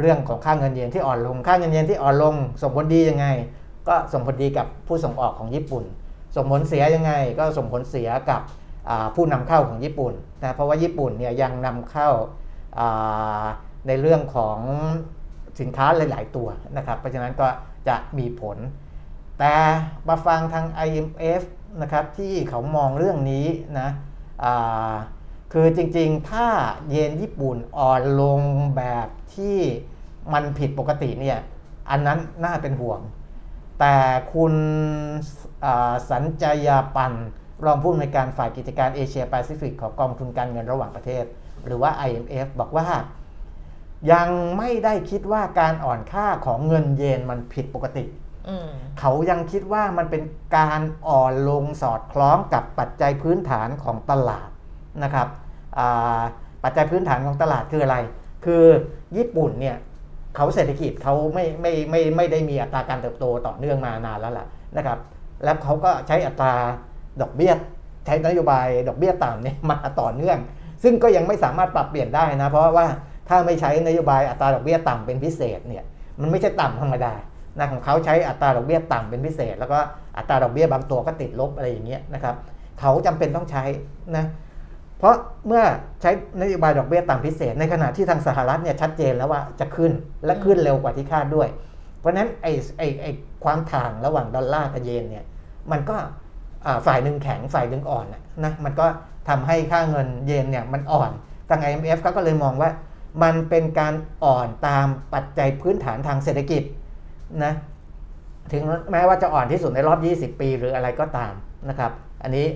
[0.00, 3.26] เรื่องของค่าเงินเยนที่อ่อนลง ค่าเงินเยนที่อ่อนลง ส่งผลดียังไง
[3.88, 5.84] ก็ส่งผลดีกับผู้ส่งออกของญี่ปุ่น
[6.36, 8.40] ส่งผลเสียยังไง ก็ส่งผลเสียกับ
[9.14, 12.10] ผู้นำเข้าของญี่ปุ่นนะเพราะว่าญี่ปุ่นเนี่ยยังนำเข้า
[13.86, 14.58] ในเรื่องของ
[15.60, 17.48] สินค้าหลาย ๆ ตัวนะครับ เพราะฉะนั้นก็
[17.88, 18.56] จะมีผล
[19.38, 19.54] แต่
[20.08, 21.42] มาฟังทาง IMF
[21.82, 23.46] นะครับที่เขามองเรื่องนี้
[23.80, 23.88] นะ
[25.52, 26.46] คือจริง ๆ ถ้า
[26.88, 28.40] เยนญี่ปุ่นอ่อนลง
[28.76, 29.56] แบบ ที่
[30.32, 31.38] มันผิดปกติเนี่ย
[31.90, 33.00] อันนั้นน่าเป็นห่วง
[33.80, 33.96] แต่
[34.34, 34.52] คุณ
[35.64, 37.12] อ่าสัญจยาปัน
[37.64, 41.24] รองผู้อำนวยการฝ่ายกิจการเอเชียแปซิฟิกของกองทุนการเงินระหว่างประเทศ
[41.64, 42.86] หรือว่า IMF บอกว่า
[44.12, 48.04] ยังไม่ได้คิดว่าการอ่อนค่าของเงินเยนมันผิดปกติ
[48.48, 50.22] อืมเขายังคิดว่ามันเป็น
[50.56, 54.48] การอ่อนลงสอดคล้องกับปัจจัยพื้นฐานของตลาด
[55.02, 55.28] นะครับ
[55.78, 56.20] อ่า
[56.64, 57.96] ปัจจัยพื้นฐานของตลาดคืออะไร
[58.44, 58.64] คือ
[59.16, 59.76] ญี่ปุ่นเนี่ย
[60.36, 64.46] เขาเศรษฐกิจเขาไม่ไม่ไม่ไม่ได้มีอัตราการเติบโตต่อเนื่องมานานแล้วล่ะ
[64.76, 64.98] นะครับ
[65.44, 66.52] แล้วเขาก็ใช้อัตรา
[67.20, 67.52] ดอกเบี้ย
[68.06, 70.38] ใช้นโยบายดอกเบี้ยต่ำเนี่ยมาต่อเนื่อง
[70.82, 72.86] ซึ่งก็ยังไม่สามารถปรับเปลี่ยนได้นะ เพราะว่า
[73.28, 75.84] ถ้าไม่ใช้นโยบายอัตราดอกเบี้ยต่ำเป็นพิเศษเนี่ย
[76.20, 77.12] มันไม่ใช่ต่ำธรรมดา
[77.58, 79.78] นะของเขาใช้อัตราดอกเบี้ยต่ำเป็นพิเศษ แล้วก็
[80.16, 82.34] อัตราดอกเบี้ยบางตัวก็ติดลบอะไรอย่างเงี้ยนะครับ
[82.80, 83.64] เขาจำเป็นต้องใช้
[84.16, 84.24] นะ
[84.98, 85.14] เพราะ
[85.46, 85.62] เมื่อ
[86.00, 89.92] ใช้นโยบายดอกเบี้ยต่ำพิเศษ ในขณะที่ทางสหรัฐเนี่ยชัดเจนแล้วว่าจะขึ้น
[90.26, 91.48] และขึ้นเร็วกว่าที่คาดด้วย
[91.98, 93.10] เพราะฉะนั้นไอ้ไอ้ไอ้
[93.44, 95.24] ความถ่างระหว่างดอลลาร์กับเยนเนี่ย
[95.72, 95.96] มันก็
[96.86, 98.06] ฝ่ายหนึ่งแข็งฝ่ายหนึ่งอ่อน
[98.44, 98.86] นะมันก็
[99.28, 101.10] ทำให้ค่าเงินเยนเนี่ยมันอ่อน
[101.48, 102.70] ทาง IMF เขาก็เลยมองว่า
[103.22, 106.62] มันเป็นการอ่อนตามปัจจัยพื้นฐานทางเศรษฐกิจ
[107.44, 107.52] นะ
[108.52, 109.98] ถึงแม้ว่าจะอ่อนที่สุดในรอบ
[110.34, 111.32] 20 ปีหรืออะไรก็ตาม
[111.68, 112.46] นะครับ อันนี้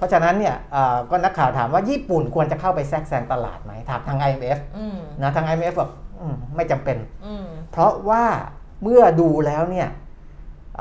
[0.00, 8.24] เพราะฉะนั้นเนี่ยอ่าก็นักข่าวถามว่าญี่ปุ่นควรจะเข้าไปแทรกแซงตลาดไหมถามทาง IMF อืมนะทาง IMF บอกอืมไม่จำเป็นอืมเพราะว่า
[8.82, 9.88] เมื่อดูแล้วเนี่ย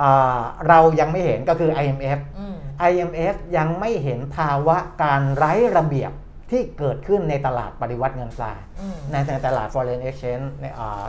[0.01, 2.55] อ่าเรายังไม่เห็นก็คือ IMF อืม
[2.91, 6.11] IMF ยังไม่เห็นภาวะการไร้ระเบียบ
[6.51, 11.03] ที่เกิดขึ้นในตลาดปริวัติเงินตราอืมในในตลาด foreign exchange ในอ่า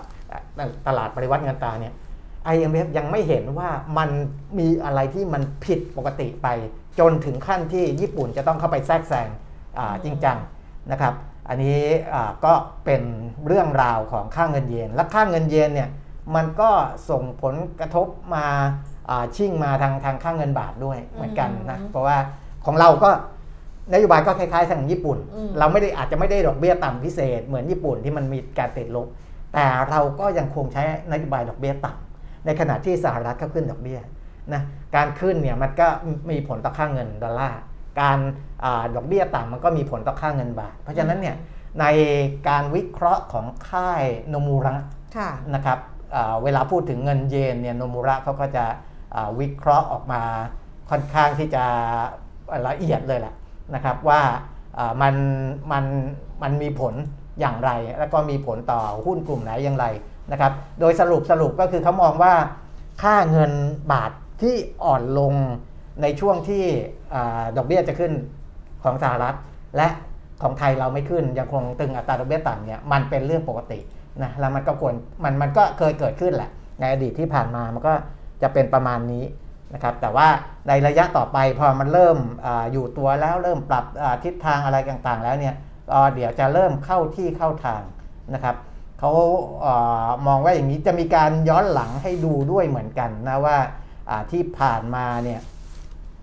[0.89, 1.95] ตลาดปริวัติเงินตราเนี่ย
[2.55, 4.11] IMF ยังไม่เห็นว่ามัน
[4.59, 6.49] มีอะไรที่มันผิดปกติไป
[6.99, 9.29] จนถึงขั้นที่ญี่ปุ่นจะต้องเข้าไปแทรกแซง
[9.79, 10.39] อ่าจริงจัง
[10.91, 11.15] นะครับ
[11.49, 11.81] อันนี้
[12.15, 12.53] อ่าก็
[12.85, 13.03] เป็น
[13.47, 15.89] เรื่องราวของค่าเงินเยน และค่าเงินเยนเนี่ย
[16.35, 16.71] มันก็
[17.11, 18.47] ส่งผลกระทบมา
[19.11, 22.17] อ่าชิ่งมาทางทางค่าเงินบาทด้วยเหมือนกันนะอืมเพราะว่า
[22.67, 23.11] ของเราก็
[23.93, 29.07] นโยบายก็คล้ายๆทางญี่ปุ่นอืมเราไม่ได้อาจจะไม่ได้ดอกเบี้ยต่ำพิเศษ เหมือนญี่ปุ่นที่มันมีการติดลบ
[29.55, 33.99] แต่เราก็ยังคงใช้นโยบายดอกเบี้ยต่ำในขณะที่สหรัฐเขาขึ้นดอกเบี้ย
[34.55, 34.63] นะ
[34.97, 35.89] การขึ้นเนี่ยมันก็
[36.31, 37.59] มีผลต่อค่าเงินดอลลาร์
[38.01, 38.19] การ
[38.65, 41.37] อาดอกเบี้ยต่ำมันก็มีผลต่อค่าเงินบาท เพราะฉะนั้นเนี่ย
[41.81, 41.85] ใน
[42.49, 44.77] การวิเคราะห์ของค่ายโนมูระ
[45.17, 45.79] ค่ะนะครับ
[46.15, 48.65] อ่าเวลาพูดถึงเงินเยนเนี่ยโนมูระเขาก็จะ
[49.15, 50.23] อ่าวิเคราะห์ออกมา
[50.91, 51.65] ค่อนข้างที่จะ
[52.67, 53.35] ละเอียดเลยแหละ
[53.75, 54.21] นะครับว่า
[54.79, 55.15] อ่ามัน
[55.73, 55.85] มัน
[56.43, 56.95] มันมีผล
[57.41, 59.87] อย่างไร แล้วก็มีผลต่อหุ้นกลุ่มไหนอย่างไร
[60.33, 62.33] นะครับ โดยสรุปสรุปก็คือเขามองว่า
[63.03, 63.53] ค่าเงิน
[63.93, 65.35] บาท ที่อ่อนลง
[66.03, 66.65] ในช่วงที่
[67.15, 67.17] อ
[67.57, 68.13] ดอกเบี้ยจะขึ้น
[68.85, 69.37] ของสหรัฐ
[69.77, 69.89] และ
[70.43, 73.81] ของไทยเราไม่ขึ้นยังคงตึงอัตราดอกเบี้ยต่ำเนี่ยมันเป็นเรื่องปกติ
[74.23, 76.51] นะแล้วมันก็ควรมันมันก็เคยเกิดขึ้นแหละ
[76.81, 77.95] ในอดีตที่ผ่านมามันก็
[78.43, 79.25] จะเป็นประมาณนี้
[79.75, 80.29] นะครับแต่ว่า
[80.69, 83.85] ในระยะต่อไปพอมันเริ่มออยู่ตัวแล้วเริ่มปรับ
[84.25, 85.55] ทิศทางอะไรต่างๆ แล้วเนี่ย
[86.15, 87.83] เดี๋ยวจะเริ่มเข้าที่เข้าทาง
[88.35, 88.57] นะครับ
[88.99, 89.13] เขา
[89.61, 89.67] เอ
[90.27, 93.57] มองว่าอย่างนี้จะมีการย้อนหลังให้ดูด้วยเหมือนกันนะว่า
[94.33, 95.41] ที่ผ่านมาเนี่ย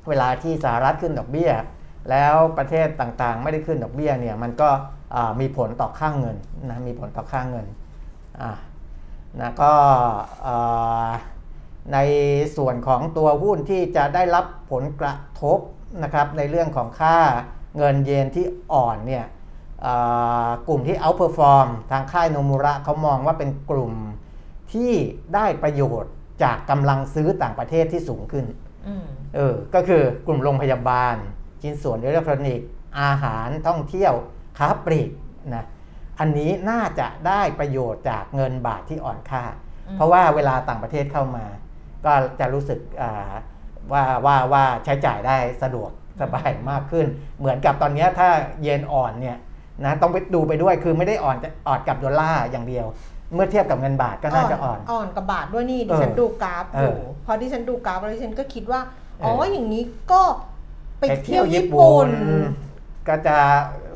[0.08, 1.52] เวลาที่สหรัฐขึ้นดอกเบี้ย
[2.10, 4.70] แล้วประเทศต่างๆ ไม่ได้ขึ้นดอกเบี้ยเนี่ยมันก็
[5.40, 6.38] มีผลต่อค่างเงิน
[6.70, 7.66] นะมีผลต่อค่างเงิน
[9.42, 9.74] นะก็
[11.94, 11.98] ใน
[12.58, 15.60] ส่วนของตัวหุ้นที่จะได้รับผลกระทบ
[16.04, 17.18] นะครับในเรื่องของค่า
[17.78, 19.26] เงินเยนที่อ่อนเนี่ย
[20.68, 23.94] กลุ่มที่ outperform ทางค่ายโนมุระเขามองว่าเป็นกลุ่ม
[24.74, 24.92] ที่
[25.34, 26.12] ได้ประโยชน์
[26.44, 28.46] จากกำลังซื้อต่างประเทศที่สูงขึ้น
[28.88, 31.16] อืมเออก็คือกลุ่มโรงพยาบาล
[31.62, 32.68] ชิ้นส่วนอิเล็กทรอนิกส์
[33.02, 34.14] อาหารท่องเที่ยว
[34.58, 35.12] ค้าปลีก
[35.56, 35.66] นะ
[36.20, 39.44] อันนี้น่าจะได้ประโยชน์จากเงินบาทที่อ่อนค่า
[39.88, 41.46] อืมเพราะว่าเวลาต่างประเทศเข้ามา
[42.06, 43.32] ก็จะรู้สึกอ่า
[43.92, 47.08] ว่าว่าว่าใช้จ่ายได้สะดวกสบายมากขึ้น
[47.40, 48.30] เหมือนกับตอนเนี้ยถ้า
[48.62, 49.38] เยนอ่อนเนี่ย
[49.86, 52.86] นะต้องไปดูไปด้วยคือไม่ได้อ่อนอ่อนกับดอลลาร์อย่างเดียว
[53.34, 58.82] เมื่อเทียบกับเงินบาทก็น่าจะอ่อน อ่อนกับบาทด้วยนี่ดิเออฉันดูกราฟอเอยู่อพอที่ฉันดูกราฟแล้วดิฉันก็คิดว่า
[59.24, 60.22] อ๋อเออออย่างนี้ก็
[61.00, 62.10] ไปเที่ยวญี่ปุ่น
[63.08, 63.38] ก็จะ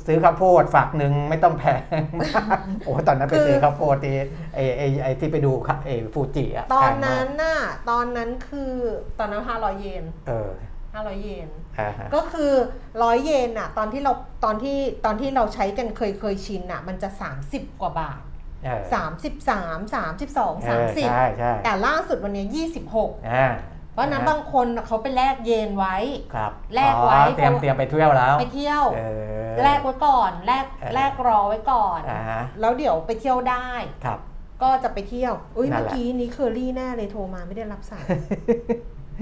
[0.05, 1.81] ซื้อข้าวโพดฝักหนึ่งไม่ต้องแพง
[2.21, 4.15] มากโอ้ตอนนั้นไปคือซื้อข้าวโพดที่
[4.55, 7.57] ไอ้ไอ้ไอ้ที่ไปดูค่ะไอ้ฟูจิอะตอนแพงมากนั้นน่ะ
[7.89, 8.73] ตอนนั้นคือ
[9.19, 10.51] ตอนนั้นห้าร้อยเยนเออ
[10.93, 12.51] ห้าร้อยเยนอ่าฮะก็คือ
[13.03, 14.13] ร้อยเยนน่ะตอนที่เรา
[14.45, 17.09] ตอนที่ตอนที่เราใช้กันเคยเคยชินน่ะมันจะ
[17.45, 18.30] 30กว่าบาทเออ
[18.61, 23.47] 33 32เออใช่ใช่30 แต่ล่าสุดวันนี้ 26อ่า
[23.93, 25.95] เพราะฉะนั้นบางคนเขาไปแลกเยนไว้
[26.35, 29.01] ครับแลกไว้อ๋อเตรียมเพราะเตรียมไปเที่ยวแล้ว ไปเที่ยวเอ
[29.49, 33.69] อแลกไว้ก่อนแลกเออแลกรอไว้ก่อนอ่าฮะแล้วเดี๋ยวไปเที่ยวได้
[34.05, 34.19] ครับ
[34.61, 38.05] ก็จะไปเที่ยวอุ้ยนั่เมื่นอแหละกี้นี้เคอรี่แน่เลยโทรมาไม่ได้รับสาย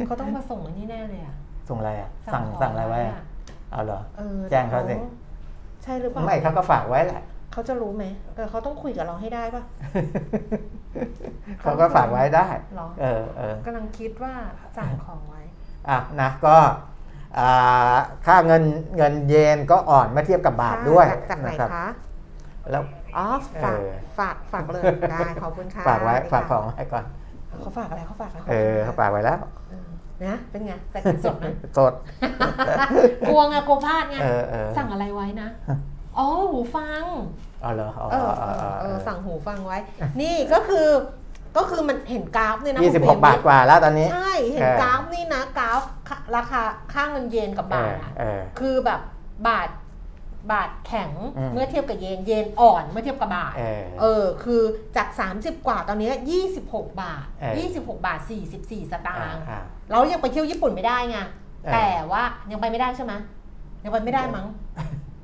[0.08, 1.36] เขาต้องมาส่งอันนี้แน่เลยอะ
[1.70, 3.24] ส่งอะไรอะสั่งขสั่งอะไรไว้อะอะ
[3.72, 4.96] เอาเหรอเออแจ้งเขาสิ
[5.84, 8.04] ใช่หรือเปล่าไม่เขาก็ฝากไว้แหละ เขาจะรู้ไหม
[8.36, 9.64] เออเขาต้องคุยกับเราให้ได้ปะ
[11.62, 14.34] เขาก็ฝากไว้ได้หรอเออเออกำลังคิดว่า
[14.78, 15.42] สั่งของไว้
[15.90, 16.58] อะนะก็
[17.40, 18.64] อ่าค่าเงิน
[18.98, 21.88] เงินเยนก็อ่อนเมื่อเทียบกับบาทด้วยจากจากไหนนะครับคะ
[22.72, 22.84] แล้ว
[23.18, 23.26] อ๋อ
[23.64, 27.04] ฝากเออฝากฝากเลยได้ขอบคุณค่ะฝากไว้ดีค่ะฝากของไว้ก่อน
[27.62, 29.38] เขาฝากอะไรเขาฝากอะไรเออเขาฝากไว้แล้ว
[29.70, 29.88] เออ
[30.26, 31.94] นะเป็นไงแต่กินสดนะสด
[33.30, 35.50] กลัวไงกลัวพลาดไงเออเออสั่งอะไรไว้นะ
[36.20, 37.04] อ๋อหูฟัง
[37.64, 39.78] อ๋อเหรออ๋อเอออ๋อเออ๋ออเอเอออสั่งหูฟังไว้
[40.22, 40.88] นี่ก็คือ
[41.58, 46.62] ก็คือมันเห็นกราฟเนี่ยนะยี่สิบหคุณกเมบาทกว่าแล้วตอนนี้ ใช่ เห็นเออกราฟนี่นะกราฟค่าราคา
[46.94, 49.02] ค่าเงินเยนกับเอบาอทอะเออคือแบบ
[49.48, 49.70] บาท
[50.52, 54.62] บาทแข็งอืมเมื่อเทียบกับเยนเยนอ่อนเมื่อเทียบกับบาทเออเออคือ
[54.98, 56.10] จาก 30 กว่าตอนนี้
[56.62, 58.20] 26 บาทเออ26 บาท
[58.52, 61.18] 44 สตางค์อ่าเรายังไปเที่ยวญี่ปุ่นไม่ได้ไง
[61.66, 63.14] เออแต่ว่ายังไปไม่ได้ใช่ไหม
[63.84, 64.48] ยังไปไม่ได้มั้ง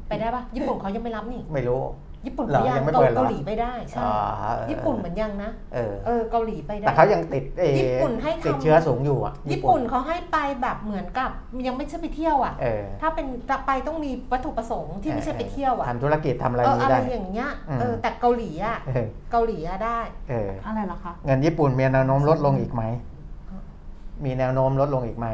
[0.07, 1.81] ไปได้ปะญี่ปุ่นเขายังไม่รับนี่ ไม่รู้
[2.25, 11.29] ญี่ปุ่นเหรอไม่ยังยังไม่เกาเปิดเหรอเกาหลีไปได้ใช่อ๋อเออญี่ปุ่นเหมือนยังนะเออเออเกาหลีไปได้แต่เขายังติดเออญี่ปุ่นให้ทำติดเชื้อสูงอยู่อะญี่ปุ่นเขาให้ไปแบบเหมือนกับ
[11.67, 22.83] ยังไม่ใช่ไปเที่ยวอะเออถ้าเป็นจะไปต้องมีวัตถุประสงค์ที่ไม่ใช่ไปเที่ยวอะทำธุรกิจทำอะไรเออนี้อะไรได้อย่างเงี้ยอืมเออแต่เกาหลีอะเออเกาหลีอะได้เอออะไรเหรอคะเงินญี่ปุ่นมีแนวโน้มลดลงอีกไหม
[24.25, 25.27] มีแนวโน้มลดลงอีกไหม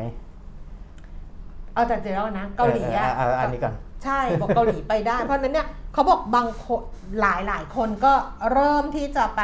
[1.74, 6.82] เอาแต่เดี๋ยวนะเกาหลีอะเออเออเอาอันนี้ก่อน ใช่บอกเกาหลีไปได้ เพราะฉะนั้นเนี่ยเขาบอกบางคน
[7.22, 8.14] หลายหลายคนก็
[8.52, 9.42] เริ่มที่จะไป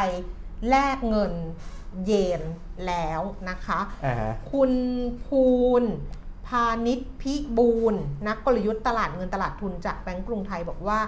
[0.69, 1.33] แลกเงิน
[2.05, 2.41] เยน
[2.87, 4.71] แล้วนะคะอ่าฮะคุณ
[5.25, 5.45] ภู
[5.81, 5.83] ล
[6.47, 7.95] พาณิชพิบูล
[8.27, 10.99] นักกลยุทธ์ตลาดเงินตลาดทุนจากแบงก์กรุงไทยบอกว่า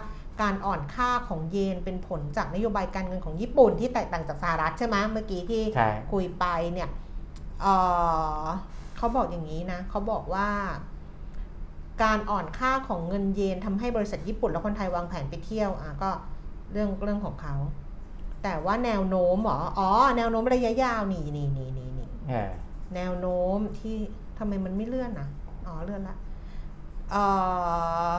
[0.41, 6.89] การอ่อนค่าของเยนเป็นผลจากนโยบายการเงินของญี่ปุ่นที่แตกต่างจากสหรัฐใช่ไหมเมื่อกี้ที่ใช่คุยไปเนี่ย
[7.61, 7.75] เอ่
[8.41, 8.45] อ
[8.97, 10.47] เขาบอกอย่างนี้นะ เขาบอกว่า
[12.03, 16.11] การอ่อนค่าของเงินเยนทำให้บริษัทญี่ปุ่นและคนไทยวางแผนไปเที่ยวอะก็
[16.71, 17.55] เรื่องเรื่องของเขา
[18.43, 22.51] แต่ว่าแนวโน้มเหรออ๋อ แนวโน้มระยะยาวนี่นี่นี่นี่นี่เออ
[22.95, 23.95] แนวโน้มที่
[24.37, 25.27] ทำไมมันไม่เลื่อนนะ
[25.67, 26.15] อ๋อเลื่อนละ
[27.11, 27.23] เอ่
[28.11, 28.13] อ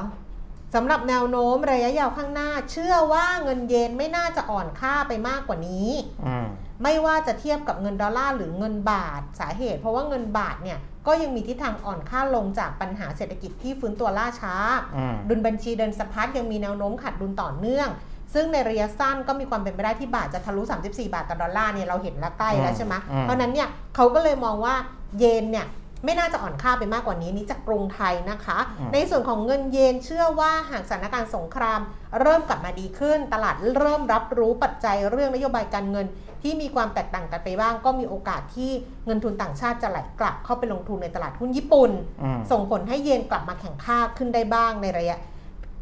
[0.75, 5.91] สำหรับแนวโน้มระยะยาวข้างหน้า เชื่อว่าเงินเยนไม่น่าจะอ่อนค่าไปมากกว่านี้
[6.27, 6.47] อืม
[6.83, 14.55] ไม่ว่าจะเทียบกับเงินดอลลาร์หรือเงินบาทสาเหตุ เพราะว่าเงินบาทเนี่ยก็ยังมีทิศทางอ่อนค่าลงจากปัญหาเศรษฐกิจที่ฟื้นตัวล่าช้า
[14.97, 17.89] อืมดุลบัญชีเดินสะพัดยังมีแนวโน้มขาดดุลต่อเนื่อง
[18.35, 24.75] ซึ่งในระยะสั้นก็มีความเป็นไปได้ที่บาทจะทะลุ 34 บาทต่อดอลลาร์เนี่ยเราเห็นแล้วใกล้แล้วใช่ไหมอืมเพราะฉะนั้นเนี่ยเขาก็เลยมองว่า
[25.19, 25.67] เยนเนี่ย
[26.05, 28.59] ไม่น่าจะอ่อนค่าไปมากกว่านี้นี่จากกรุงไทยนะคะ
[28.93, 31.81] ในส่วนของเงินเยนเชื่อว่าหากสถานการณ์สงคราม
[32.21, 36.07] เริ่มกลับมาดีขึ้น ตลาดเริ่มรับรู้ปัจจัยเรื่องนโยบายการเงิน
[36.43, 38.71] ที่มีความแตกต่างกันไปบ้าง ก็มีโอกาสที่
[39.07, 41.91] เงินทุนต่างชาติจะไหลกลับเข้าไปลงทุนในตลาดหุ้นญี่ปุ่น
[42.23, 45.19] อืมส่งผลให้เยนกลับมาแข่งค่าขึ้นได้บ้างในระยะ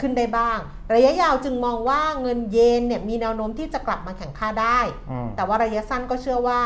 [0.00, 0.58] ขึ้นได้บ้าง
[0.94, 6.60] ระยะยาวจึงมองว่าเงินเยนเนี่ยมีแนวโน้มที่จะกลับมาแข่งค่าได้อืมแต่ว่าระยะสั้นก็เชื่อว่า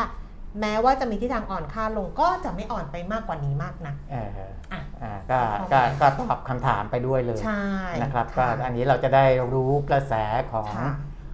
[0.61, 4.29] แม้ว่าจะมีทิศทางอ่อนค่าลงก็จะไม่อ่อนไปมากกว่านี้มากนะเออ
[4.73, 5.39] อะอ่าก็
[5.71, 7.63] ก็ก็ตอบคำถามไปด้วยเลยใช่
[8.01, 10.13] นะครับก็ค่ะอันนี้เราจะได้รู้กระแส
[10.51, 10.91] ของค่ะ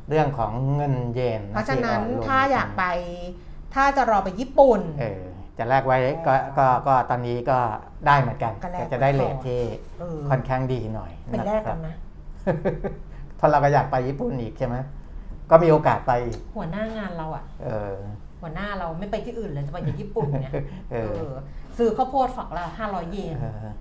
[0.09, 2.83] เรื่องของเงินเยน เพราะฉะนั้นที่เรลงถ้าอยากไป
[3.75, 5.23] ถ้าจะรอไปญี่ปุ่นเออ
[5.57, 7.59] จะแลกไว้ก็ก็ก็ตอนนี้ก็
[8.07, 9.61] ได้เหมือนกันก็แลกก็จะได้ไว้เลก่อนทที่
[9.99, 11.95] เออค่อนข้างดีหน่อยเป็นแรกกัะนครับนะ
[13.37, 14.75] เพราะเราก็อยากไปญี่ปุ่นอีกใช่ไหม
[15.51, 17.93] ก็มีโอกาสไปอีกหัวหน้างานเราอะเออ
[18.41, 20.51] หัวหน้าเราไม่ไปที่อื่นเลยจะไปที่ญี่ปุ่นเนี่ย
[20.91, 21.33] เออเออ
[21.77, 23.71] ซื้อข้าวโพดฝักละห้าร้อยเยนเออ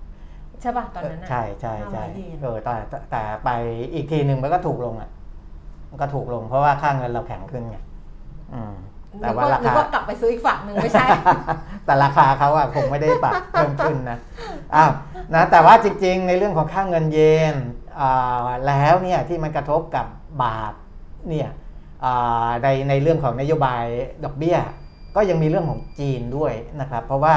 [0.61, 3.51] ใช่ป่ะตอนนั้นน่ะใช่ใช่ใช่500เยนเออแต่แต่แต่ไป
[3.93, 5.11] อีกทีหนึ่งมันก็ถูกลงอะ
[5.91, 7.79] มันก็ถูกลงเพราะว่าค่าเงินเราแข็งขึ้นไง
[8.55, 8.75] อืม
[9.23, 11.07] แต่ว่ารานึกคาว่ากลับไปซื้ออีกฝั่งหนึ่งไม่ใช่
[11.85, 14.19] แต่ราคาเขาอะคงไม่ได้ปรับเพิ่มขึ้นนะ
[14.75, 14.91] อ้าว
[15.35, 17.19] นะแต่ว่าจริงๆ ในเรื่องของค่าเงินเย
[17.53, 17.55] น
[18.01, 20.07] อ่าแล้วเนี่ยที่มันกระทบกับ
[20.43, 20.75] บาท
[21.29, 21.55] เนี่ยอ่า
[22.63, 23.85] ในในเรื่องของนโยบาย
[24.25, 24.59] ดอกเบี้ย
[25.17, 27.35] ก็ยังมีเรื่องของจีนด้วยนะครับ เพราะว่า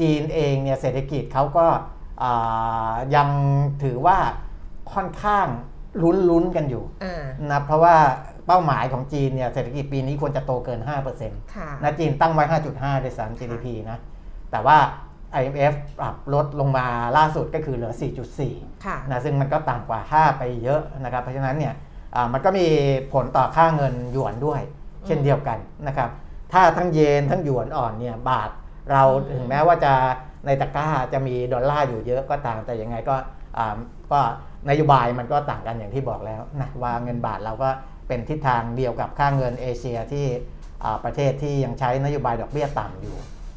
[0.00, 1.66] จีนเองเนี่ยเศรษฐกิจเขาก็
[2.22, 3.28] อ่ายัง
[3.84, 4.18] ถือว่า
[4.92, 5.46] ค่อนข้าง
[6.02, 7.96] ลุ้นๆกันอยู่อ่านะเพราะว่า
[8.46, 10.80] เป้าหมายของจีนเนี่ยเศรษฐกิจปีนี้ควรจะโตเกิน
[11.18, 12.44] 5%ค่ะนะจีนตั้งไว้
[12.74, 13.98] 5.5ด้วยซ้ำ GDP นะ
[14.50, 14.78] แต่ว่า
[15.40, 17.92] IMF ปรับลดลงมาล่าสุดก็คือเหลือ
[18.38, 21.91] 4.4ค่ะนะซึ่งมันก็ต่ำกว่า 5 ไปเยอะนะครับ เพราะฉะนั้นเนี่ยอ่า
[22.32, 22.66] มันก็มี
[23.12, 24.60] ผลต่อค่าเงินหยวนด้วย
[25.06, 26.10] เช่นเดียวกันนะครับ
[26.52, 28.50] ถ้าทั้งเยนทั้งหยวนอ่อนเนี่ยบาท
[28.90, 29.92] เราอืมถึงแม้ว่าจะ
[30.46, 33.16] ในตะกร้าจะมีดอลลาร์อยู่เยอะก็ตามแต่ยังไงก็
[33.58, 33.76] อ่า
[34.12, 34.20] ก็
[34.68, 37.70] นโยบายมันก็ต่างกันอย่างที่บอกแล้วนะว่าเงินบาทเราก็
[38.08, 40.26] เป็นทิศทางเดียวกับค่าเงินเอเชียที่
[40.84, 43.16] อ่าประเทศที่ยังใช้นโยบายดอกเบี้ยต่ำอยู่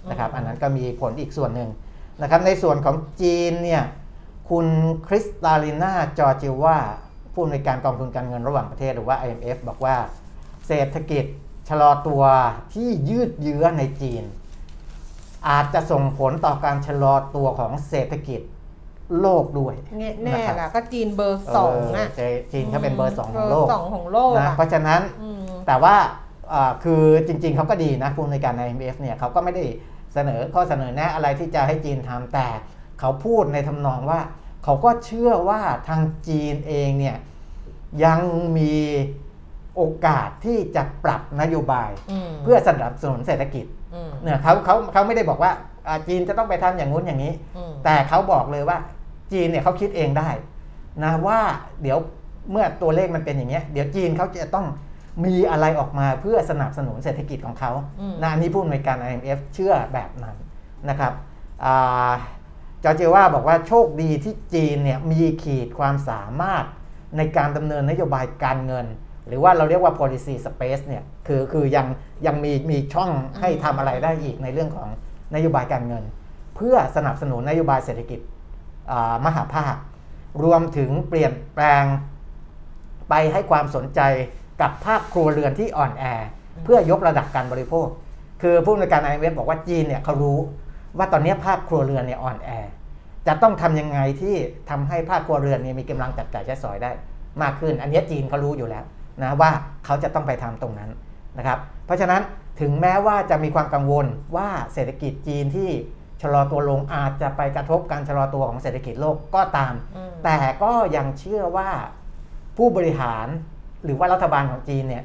[0.10, 1.70] นะครับอืมอันนั้นก็มีผลอีกส่วนหนึ่ง
[2.22, 3.84] นะครับในส่วนของจีนเนี่ย
[4.50, 4.68] คุณ
[5.08, 6.78] คริสตาลินาจอร์เจียวา
[7.36, 9.96] ผู้อำนวยการกองทุนการเงินระหว่างประเทศหรือว่า IMF บอกว่า
[10.68, 11.26] เศรษฐกิจ
[11.70, 12.24] ชะลอตัว
[12.74, 14.24] ที่ยืดเยื้อในจีน
[15.50, 18.42] อาจจะส่งผลต่อการชะลอตัวของเศรษฐกิจ
[19.22, 22.20] โลกด้วยแน่แน่นะครับละก็จีนเบอร์สองอะ
[22.54, 25.96] จีนเขาเป็นเบอร์สองของโลกเบอร์สองของโลกนะอะเพราะฉะนั้นอืมแต่ว่า
[26.50, 29.64] เอ่อคือจริงๆเขาก็ดีนะผู้อำนวยการ IMF เนี่ยเขาก็ไม่ได้
[30.14, 32.48] เสนอข้อเสนอแนะอะไรที่จะให้จีนทำแต่
[33.00, 34.20] เขาพูดในทำนองว่า
[34.66, 37.18] เขาก็เชื่อว่าทางจีนเองเนี่ย
[38.04, 38.20] ยัง
[38.58, 38.76] มี
[39.76, 45.52] โอกาสที่จะปรับนโยบายอืมเพื่อสนับสนุนเศรษฐกิจอืมเนี่ยเขาเขาเขาไม่ได้บอกว่า
[45.88, 48.78] อ่าจีนจะต้องไปทำอย่างงู้นอย่างนี้อืมแต่เขาบอกเลยว่า
[49.32, 50.30] จีนเนี่ยเขาคิดเองได้
[51.04, 51.40] นะว่า
[51.82, 51.98] เดี๋ยว
[52.52, 54.66] เมื่อตัวเลขมันเป็นอย่างเงี้ยเดี๋ยวจีนเขาจะต้อง
[55.26, 60.36] มีอะไรออกมาเพื่อสนับสนุนเศรษฐกิจของเขาอืมนะอันนี้ผู้อำนวยการ IMF เชื่อแบบนั้น
[60.90, 61.14] นะครับ
[61.66, 62.14] อา
[62.86, 66.66] จอร์เจว่าบอกว่าโชคดีที่จีนเนี่ยมีขีดความสามารถ
[67.18, 68.86] ในการดำเนินนโยบายการเงิน
[69.28, 71.88] หรือว่าเราเรียกว่า policy space เนี่ยคือคือยัง
[72.26, 74.90] ยังมีมีช่องให้ทำอะไรได้อีกในเรื่องของ
[75.36, 76.04] นโยบายการเงิน
[76.56, 78.20] เพื่อสนับสนุนนโยบายเศรษฐกิจ
[78.92, 79.76] อ่ามหาภาค
[80.44, 81.86] รวมถึงเปลี่ยนแปลง
[83.10, 84.02] ไปให้ความสนใจ
[84.62, 86.04] กับภาคครัวเรือนที่อ่อนแอ
[86.64, 87.88] เพื่อยกระดับการบริโภค
[88.42, 90.38] คือผู้อำนวยการ IMF บอกว่าจีนเนี่ยเขารู้
[90.98, 92.50] ว่าตอนนี้ภาคครัวเรือนเนี่ยอ่อนแอ
[93.28, 94.36] จะต้องทำยังไงที่
[94.70, 96.92] ทำให้ภาคครัวเรือนเนี่ยมีกำลังจับจ่ายใช้สอยได้
[97.42, 98.84] มากขึ้น อันนี้จีนเขารู้อยู่แล้ว
[99.24, 99.52] นะว่า
[99.86, 100.90] เขาจะต้องไปทำตรงนั้น
[101.38, 102.22] นะครับ เพราะฉะนั้น
[102.60, 104.06] ถึงแม้ว่าจะมีความกังวล
[104.36, 105.70] ว่าเศรษฐกิจจีนที่
[106.22, 111.70] ชะลอตัวลงอาจจะไปกระทบการชะลอตัวของเศรษฐกิจโลกก็ตามอืมแต่ก็ยังเชื่อว่า
[112.58, 113.28] ผู้บริหาร
[113.84, 115.04] หรือว่ารัฐบาลของจีนเนี่ย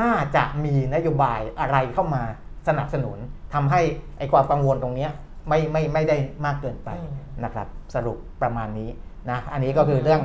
[0.00, 2.22] น่าจะมีนโยบายอะไรเข้ามา
[2.68, 3.18] สนับสนุน
[3.54, 3.80] ทำให้
[4.18, 5.10] ไอความกังวลตรงเนี้ย
[5.48, 7.12] ไม่ไม่ไม่ได้มากเกินไปอืม
[7.44, 8.88] นะครับ สรุปประมาณนี้
[9.30, 10.20] นะอันนี้ก็คือเรื่อง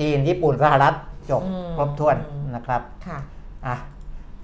[0.00, 0.94] จีนญี่ปุ่นสหรัฐ
[1.30, 3.18] จบอืมครบถ้วนอืมนะครับค่ะ
[3.66, 3.76] อะ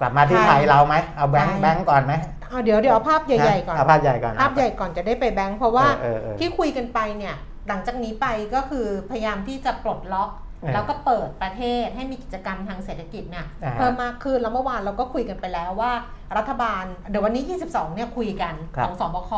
[0.01, 2.15] กลับมาที่ไทยไทยเราไหมเอาแบงค์ไทยแบงค์ก่อนไหม
[2.51, 7.35] เอาเดี๋ยวเดี๋ยวเอาภาพใหญ่ๆก่อนเอาภาพใหญ่ก่อนภาพใหญ่ก่อนจะได้ไปแบงค์เพราะว่าเออเออเออที่คุยกันไปเนี่ย
[7.69, 10.42] หลังจากนี้ไปก็คือพยายามที่จะปลดล็อกเออ
[10.75, 15.93] แล้วก็เปิดประเทศให้มีกิจกรรมทางเศรษฐกิจเนี่ยอ่าฮะเพิ่มมากขึ้นแล้วเมื่อวานเราก็คุยกันไปแล้วว่า
[16.37, 19.33] รัฐบาลเดี๋ยววันนี้ 22 เนี่ยคุยกันครับของสบค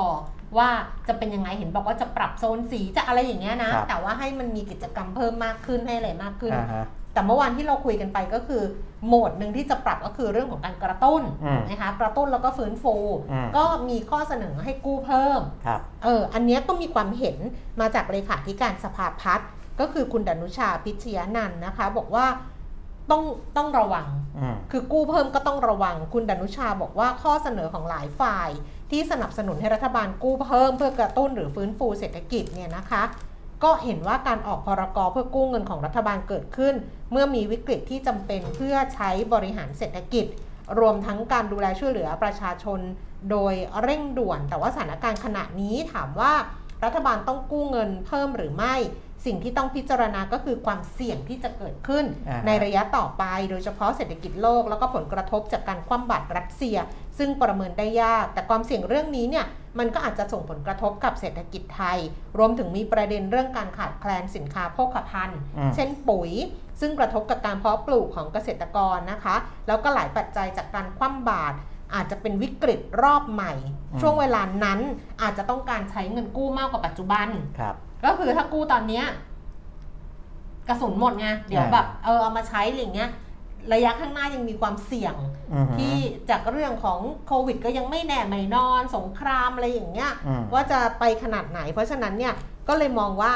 [0.59, 0.71] ว่า
[1.09, 8.63] จะเป็นยังไงเห็นบอกว่าจะปรับโซนสีจะอะไรอย่างเงี้ยนะครับแต่ว่าให้มันมีกิจกรรมเพิ่มมากขึ้นให้อะไรมากขึ้นอ่าฮะแต่เมื่อวานที่เราคุยกันไปก็คือ
[9.07, 12.97] โหมดหนึ่งที่จะปรับก็คือเรื่องของการกระตุ้นอืมนะคะกระตุ้นแล้วก็ฟื้นฟู
[13.33, 17.37] อืมก็มีข้อเสนอให้กู้เพิ่มครับเอออันเนี้ยก็มีความเห็น
[17.81, 19.49] มาจากเลขาธิการสภาพัฒน์
[19.81, 22.27] ก็คือคุณดนุชาพิชยานันท์นะคะ บอกว่า
[23.11, 23.23] ต้อง
[23.57, 24.07] ต้องระวัง
[24.39, 28.51] อืมคือกู้เพิ่มก็ต้องระวัง คุณดนุชาบอกว่าข้อเสนอของหลายฝ่าย
[28.91, 33.03] ที่สนับสนุนให้รัฐบาลกู้เพิ่มเพื่อกระตุ้นหรือฟื้นฟูเศรษฐกิจเนี่ยนะคะ
[33.65, 36.75] ก็เห็นว่าการออกพรกเพื่อกู้เงินของรัฐบาลเกิดขึ้น
[37.13, 40.27] เมื่อมีวิกฤตที่จำเป็นเพื่อใช้บริหารเศรษฐกิจ
[40.79, 42.81] รวมทั้งการดูแลช่วยเหลือประชาชน
[43.31, 46.33] โดยเร่งด่วน แต่ว่าสถานการณ์ขณะนี้ถามว่า
[46.85, 48.75] รัฐบาลต้องกู้เงินเพิ่มหรือไม่
[49.27, 56.77] สิ่งที่ต้องพิจารณาก็คือความเสี่ยงที่จะเกิดขึ้นอ่าฮะในระยะต่อไป โดยเฉพาะเศรษฐกิจโลก แล้วก็ผลกระทบจากการคว่ำบาตรรัสเซีย
[57.19, 59.47] ซึ่งประเมินได้ยาก แต่ความเสี่ยงเรื่องนี้เนี่ย
[59.79, 61.99] มันก็อาจจะส่งผลกระทบกับเศรษฐกิจไทย
[62.39, 66.31] รวมถึงมีประเด็นเรื่องการขาดแคลนสินค้าโภคภัณฑ์อืมเช่นปุ๋ย
[66.81, 71.57] ซึ่งกระทบกับการเพาะปลูกของเกษตรกรนะคะ แล้วก็หลายปัจจัยจากการคว่ำบาตร
[71.95, 73.53] อาจจะเป็นวิกฤตรอบใหม่
[73.93, 74.81] อืมช่วงเวลานั้น
[75.23, 79.05] อาจจะต้องการใช้เงินกู้มากกว่าปัจจุบันครับ ก็คือถ้ากู้ตอนเนี้ย
[80.69, 83.11] กระสุนหมดไงเดี๋ยวอ่าแบบเออเอามาใช้อะไรเงี้ย
[83.73, 85.15] ระยะข้างหน้ายังมีความเสี่ยง
[85.55, 85.97] อือฮึที่
[86.31, 92.35] จากเรื่องของโควิด ก็ยังไม่แน่ไม่นอน สงครามอะไรอย่างเงี้ยอืมว่าจะไปขนาดไหน เพราะฉะนั้นเนี่ย
[92.69, 93.33] ก็เลยมองว่า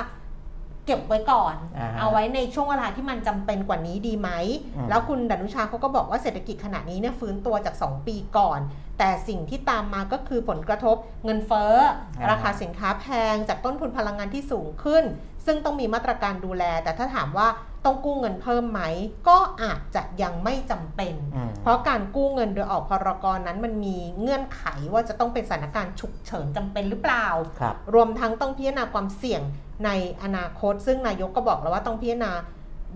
[0.89, 4.31] เก็บไว้ก่อน อ่าฮะเอาไว้ในช่วงเวลาที่มันจำเป็นกว่านี้ดีไหม
[4.77, 8.61] อืม แล้วคุณดนุชาเขาก็บอกว่าเศรษฐกิจขณะนี้เนี่ยฟื้นตัวจาก 2 ปีก่อน
[8.99, 11.75] แต่สิ่งที่ตามมาก็คือผลกระทบเงินเฟ้อ
[12.19, 15.05] อ่าฮะ ราคาสินค้าแพงจากต้นทุนพลังงานที่สูงขึ้น
[15.47, 17.49] ซึ่งต้องมีมาตรการดูแล แต่ถ้าถามว่า
[17.85, 18.81] ต้องกู้เงินเพิ่มไหม
[19.29, 24.63] ก็อาจจะยังไม่จำเป็นอืมเพราะการกู้เงินโดยออกพรกรนั้นมันมีเงื่อนไข
[24.93, 27.27] ว่าจะต้องเป็นสถานการณ์ฉุกเฉินจำเป็นหรือเปล่า
[27.61, 29.43] ครับรวมทั้งต้องพิจารณาความเสี่ยง
[29.85, 29.91] ใน
[30.23, 32.33] อนาคต ซึ่งนายกก็บอกแล้วว่าต้องพิจารณา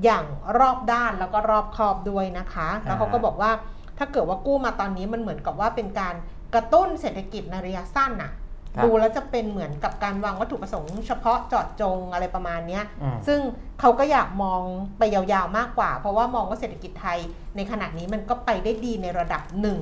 [0.05, 0.25] อย่าง
[0.59, 3.50] รอบด้านแล้วก็รอบคอบด้วยนะคะ แล้วเขาก็บอกว่า
[3.98, 6.15] ถ้าเกิดว่ากู้มาตอนนี้มันเหมือนกับว่าเป็นการ
[6.54, 8.42] กระตุ้นเศรษฐกิจในระยะสั้นน่ะครับ
[8.85, 13.40] ดูแล้วจะเป็นเหมือนกับการวางวัตถุประสงค์เฉพาะเจาะจงอะไรประมาณเนี้ยอืมซึ่ง
[13.81, 14.62] เขาก็อยากมอง
[14.98, 17.18] ไปยาวๆมากกว่า เพราะว่ามองว่าเศรษฐกิจไทย
[17.56, 19.81] ในขณะนี้มันก็ไปได้ดีในระดับหนึ่ง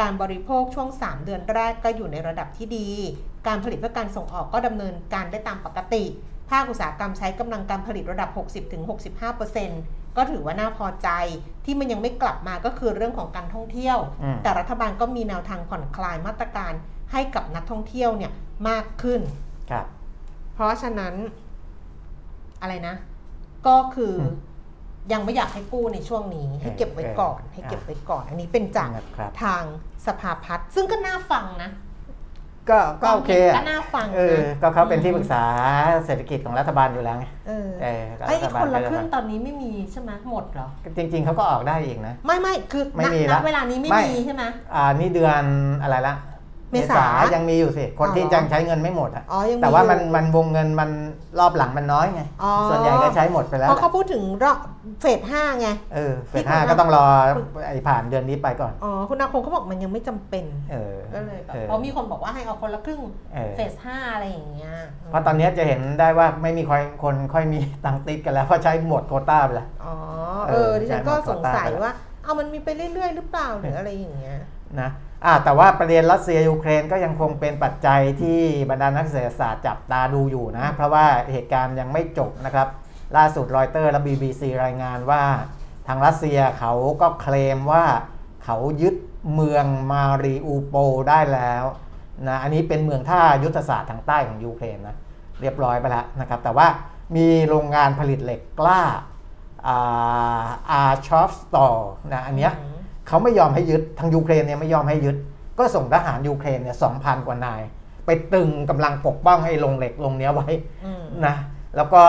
[0.00, 2.88] การบริโภคช่วง 3 เดือนแรกก็อยู่ในระดับที่ดี
[3.46, 6.04] การผลิตเพื่อการส่งออกก็ดำเนินการได้ตามปกติ
[6.50, 8.30] ภาคอุตสาหกรรมใช้กำลังการผลิตระดับ
[8.98, 11.08] 60-65%ก็ถือว่าน่าพอใจ
[11.64, 16.72] ที่มันยังไม่กลับมาก็คือเรื่องของการท่องเที่ยวอืมแต่รัฐบาลก็มีแนวทางผ่อนคลายมาตรการ
[17.12, 18.32] ให้กับนักท่องเที่ยวเนี่ย
[18.68, 19.20] มากขึ้น
[19.70, 19.86] ครับ
[20.54, 21.14] เพราะฉะนั้น
[22.60, 22.94] อะไรนะ
[23.66, 24.34] ก็คืออม
[25.12, 29.62] ยังไม่อยากให้กู้ในช่วงนี้ ให้เก็บไว้ก่อน ให้เก็บไว้ก่อน อันนี้เป็นจากนะครับทาง
[30.06, 31.70] สภาพัฒน์ซึ่งก็น่าฟังนะ
[32.70, 35.44] ก็ก็โอเคก็อะน่าฟังเออนะก็เขาเป็นที่ปรึกษา
[36.06, 44.42] เศรษฐกิจของรัฐบาลอยู่แล้วไงเออเออก็ไอ้รัฐบาลคนละก็จะครึ่งตอนนี้ไม่มีใช่ไหมหมดเหรอจริง ๆเขาก็ออกได้อีกนะ ไม่ไม่คือไม่ณมีณละเวลานี้ไม่ไม่มีใช่ไหม
[44.74, 45.42] อ่านี่เดือน
[45.82, 46.14] อะไรละ
[46.72, 47.04] เมษา
[47.34, 50.90] ยังมีอยู่สิ คนที่อ๋อยังใช้เงินไม่หมดอะอ๋อยังมีแต่ว่ามันอยู่มันวงเงินมัน
[51.38, 54.58] รอบหลังมันน้อยไงอ๋อส่วนใหญ่ก็ใช้หมดไปแล้วเพราะแหเขาละพูดถึงรอบ
[55.00, 57.04] เฟสห้าไง เออ เฟที่สห้าคุณก็ต้องรอ
[57.36, 63.00] คุณไอ้ผ่านเดือนนี้ไปก่อน อ๋อ คุณอาคงเขาบอกมันยังไม่จำเป็น เออ ก็เลยแบบออเพราะมีคนบอกว่าให้เอาคนละครึ่ง
[63.34, 64.72] เออเฟสห้าอะไรอย่างเงี้ย
[65.10, 69.94] เพราะตอนนี้จะเห็นได้ว่าไม่มีคนคนค่อยมีตังค์ติดกันแล้ว เพราะใช้หมดโควต้าไปแล้ว อ๋อ
[70.48, 71.94] เอเอออดิฉันก็ใช่สงสัยหมดโควต้าว่า
[72.24, 74.38] เอามันมีไปเรื่อยๆ หรือเปล่าหรืออะไรอย่างเงี้ย
[74.80, 74.90] นะอ่า
[75.44, 82.68] แต่ว่าประเด็นรัสเซียยูเครนก็ยังคงเป็นปัจจัยที่บรรดานักเศรษฐศาสตร์จับตาดูอยู่นะ เพราะว่าเหตุการณ์ยังไม่จบนะครับ
[83.16, 85.22] ล่าสุดรอยเตอร์และ BBC รายงานว่า
[85.86, 87.84] ทางรัสเซียเขาก็เคลมว่า
[88.44, 88.96] เขายึด
[89.34, 91.64] เมืองมาริอูโปลได้แล้ว
[92.28, 94.96] นะอันนี้เป็นเมืองท่ายุทธศาสตร์ทางใต้ของยูเครนนะ
[95.40, 96.66] เรียบร้อยไปแล้วนะครับ แต่ว่า
[97.16, 98.82] มีโรงงานผลิตเหล็กกล้า
[100.70, 102.52] อาร์ชอฟสตอร์นะอันเนี้ย
[103.08, 105.16] เขาไม่ยอมให้ยึดทางยูเครนเนี่ยไม่ยอมให้ยึด
[105.58, 107.62] ก็ส่งทหารยูเครนเนี่ยสองพันกว่านาย
[108.06, 110.48] ไปตึงกำลังปกป้องไอ้โรงเหล็กโรงเนี้ยไว้
[110.84, 111.34] อืมนะ
[111.76, 112.02] แล้วก็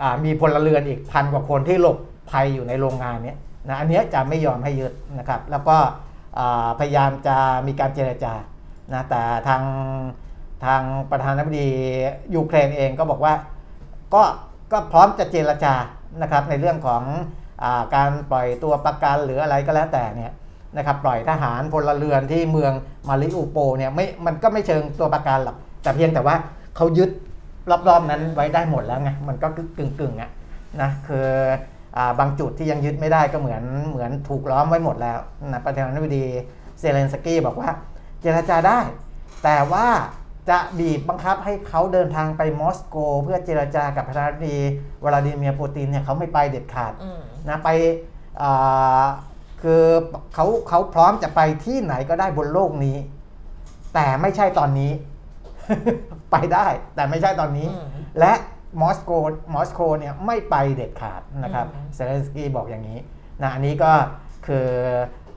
[0.00, 1.98] อ่ามีพลเรือนอีกพันกว่าคนที่หลบ
[2.30, 5.76] ภัยอยู่ในโรงงานเนี้ยนะอันเนี้ยจะไม่ยอมให้ยึดนะครับ แล้วก็
[6.38, 7.36] อ่าพยายามจะ
[7.66, 8.34] มีการเจรจา
[8.94, 9.62] นะแต่ทาง
[10.64, 11.68] ทางประธานาธิบดี
[12.34, 13.34] ยูเครนเองก็บอกว่า
[14.14, 14.22] ก็
[14.72, 15.74] ก็พร้อมจะเจรจา
[16.22, 17.47] นะครับในเรื่องของอา
[17.94, 20.32] การปล่อยตัวประกันหรืออะไรก็แล้วแต่เนี่ย
[20.76, 22.72] นะครับปล่อยทหารพลเรือนที่เมือง
[23.08, 26.34] มาริอูโปเนี่ยไม่มันก็ไม่เชิงตัวประกันหรอกแต่เพียงแต่ว่า
[26.76, 27.10] เขายึด
[27.88, 30.30] รอบๆนั้นไว้ได้หมดแล้วไงมันก็กึ่งๆึ่งๆอะ
[30.82, 31.28] นะคือ
[31.96, 35.18] อาบางจุดที่ยังยึดไม่ได้ก็เหมือนเหมือนถูกล้อมไว้หมดแล้ว
[35.52, 36.24] นะประธานาธิบดี
[36.78, 37.70] เซเลนสกี้บอกว่า
[38.20, 38.78] เจรจาได้
[39.44, 39.86] แต่ว่า
[40.50, 44.58] จะบีบบังคับให้เขาเดินทางไปมอสโก เพื่อเจรจากับประธานาธิบดี
[45.04, 46.92] วลาดิเมียร์ปูตินเนี่ยเขาไม่ไปเด็ดขาด
[47.50, 47.68] นะไป
[48.42, 49.04] อ่า
[49.62, 49.84] คือ
[50.34, 52.96] เขาเขาพร้อมจะไปที่ไหนก็ได้บนโลกนี้
[53.94, 54.92] แต่ไม่ใช่ตอนนี้
[56.32, 57.88] ไปได้แต่ไม่ใช่ตอนนี้อืม
[58.18, 58.32] และ
[58.80, 59.10] มอสโก
[59.54, 62.98] มอสโกเนี่ยไม่ไปเด็ดขาดนะครับอืมเซเลนสกี้บอกอย่างนี้
[63.42, 63.92] นะอันนี้ก็
[64.46, 64.68] คือ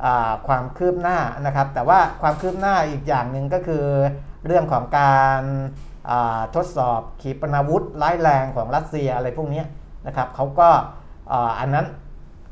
[0.05, 3.85] อาความคืบหน้านะครับ แต่ว่าความคืบหน้าอีกอย่างหนึ่งก็คือ
[4.45, 5.41] เรื่องของการ
[6.09, 9.65] อ่าทดสอบขีปนาวุธร้ายแรงของรัสเซียอะไรพวกเนี้ย
[10.07, 10.69] นะครับเขาก็
[11.31, 11.85] อ่าอันนั้น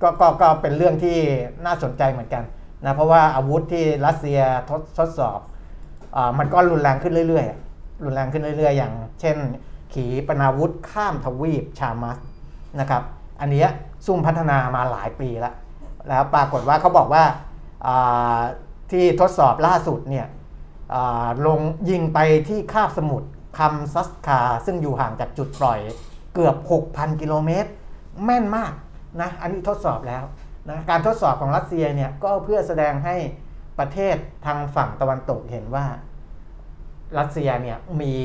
[0.01, 1.17] ก็ก็ก็เป็นเรื่องที่
[1.65, 2.43] น่าสนใจเหมือนกัน
[2.85, 4.39] นะเพราะว่าอาวุธที่รัสเซีย
[4.69, 5.39] ทดทดสอบ
[6.15, 9.37] อมันก็รุนแรงขึ้นเรื่อยๆ รุนแรงขึ้นเรื่อยๆ อย่าง เช่น
[9.93, 12.17] ขีปนาวุธข้ามทวีปชามัส
[12.79, 13.03] นะครับ
[13.41, 13.65] อันนี้
[14.05, 15.53] ซุ่มพัฒนามาหลายปีแล้ว
[16.07, 17.23] แล้วปรากฏว่าเขาบอกว่า
[18.91, 20.27] ที่ทดสอบล่าสุดเนี่ย
[21.47, 23.27] ลงยิงไปที่คาบสมุทร
[23.57, 25.79] คัมชัตคาซึ่งอยู่ห่างจากจุดปล่อย
[26.33, 26.55] เกือบ
[26.87, 27.69] 6,000 กิโลเมตร
[28.25, 28.71] แม่นมาก
[29.22, 30.24] นะอันนี้ทดสอบแล้ว
[30.70, 33.16] นะการทดสอบของรัสเซียเนี่ยก็เพื่อแสดงให้
[33.80, 35.86] ประเทศทางฝั่งตะวันตกเห็นว่า
[37.20, 38.16] รัสเซียเนี่ยมี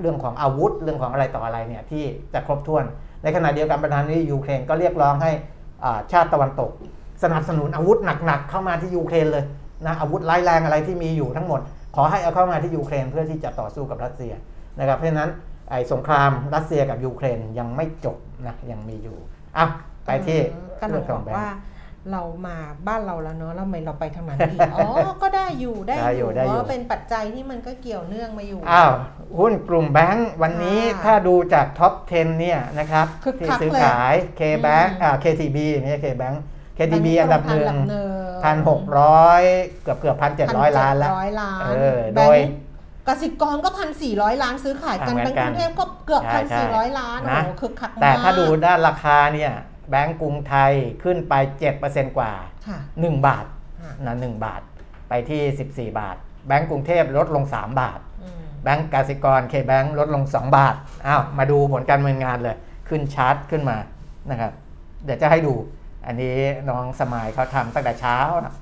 [0.00, 2.84] เรื่องของอาวุธเรื่องของอะไรต่ออะไรเนี่ยที่จะครบถ้วน
[3.22, 5.30] ในขณะเดียวกันประธานาธิบดียูเครนก็เรียกร้องให้
[6.12, 6.70] ชาติตะวันตก
[7.22, 9.44] สนับสนุนอาวุธหนักๆเข้ามาที่ยูเครนเลย
[9.86, 11.60] นะอาวุธร้ายแรงอะไรที่มีอยู่ทั้งหมด
[11.96, 14.32] ขอให้เอาเข้ามาที่ยูเครนเพื่อที่จะต่อสู้กับรัสเซีย
[14.78, 15.30] นะครับเพราะฉะนั้น
[15.70, 18.16] ไอ้สงครามรัสเซียกับยูเครนยังไม่จบ
[18.46, 19.16] นะยังมีอยู่
[19.58, 19.66] อะ
[20.06, 20.38] ไปที่
[20.80, 21.56] ก็หนูเรื่องบขอองกแบงว่าค์
[22.10, 22.56] เรามา
[22.88, 24.88] บ้านเราแล้วเนอะแล้วทำไมเราไปทางนั้นอีกอ๋อ
[25.22, 28.92] ก็ได้อยู่ได้ได้ออยู่ยู่ได้อยู่เพราะเป็นปัจจัยที่มันก็เกี่ยวเนื่องมาอยู่ อ้าว
[29.38, 36.36] หุ้นกลุ่มแบงก์วันนี้ค่ะถ้าดูจากท็อป 10 เนี่ยนะครับคึกที่คักซื้อเลยขาย K-Bank อืมอ่า KTB ไม่ใช่ K-Bank
[36.78, 38.10] KTB แบงค์อันดับหนึ่งอันดับหนึ่ง
[38.44, 39.42] พันหกร้อย
[39.82, 42.46] เกือบเกือบพันเจ็ดร้อยล้านแล้วร้อยล้านเออแบโดงยค์
[43.08, 49.52] กสิกรก็พันสี่ร้อยล้านซื้อขายกันอ่าเหมืแบองนก์กันกรุงเทพก็เกือบใช่พันใช่สี่ร้อยล้านโอ้นะโหคึกคักมากแต่ถ้าดูด้านราคาเนี่ย
[49.90, 50.72] แบงก์กรุงไทย
[51.02, 51.34] ขึ้นไป
[51.76, 52.32] 7%กว่า
[52.68, 53.46] ค่ะ1บาท
[53.82, 54.62] ค่ะนะ1บาท
[55.08, 60.74] ไปที่ 14 บาท แบงก์กรุงเทพลดลง 3 บาทอืมแบงก์กสิกรเคแบงก์ลดลง 2 บาท
[61.06, 62.56] อ้าวมาดูผลการดำเนินงานเลย
[62.88, 63.76] ขึ้นชาร์ตขึ้นมา
[64.30, 64.52] นะครับ
[65.04, 65.54] เดี๋ยวจะให้ดู
[66.06, 66.36] อันนี้
[66.70, 68.54] น้องสมัยเขาทำตั้งแต่เช้านะ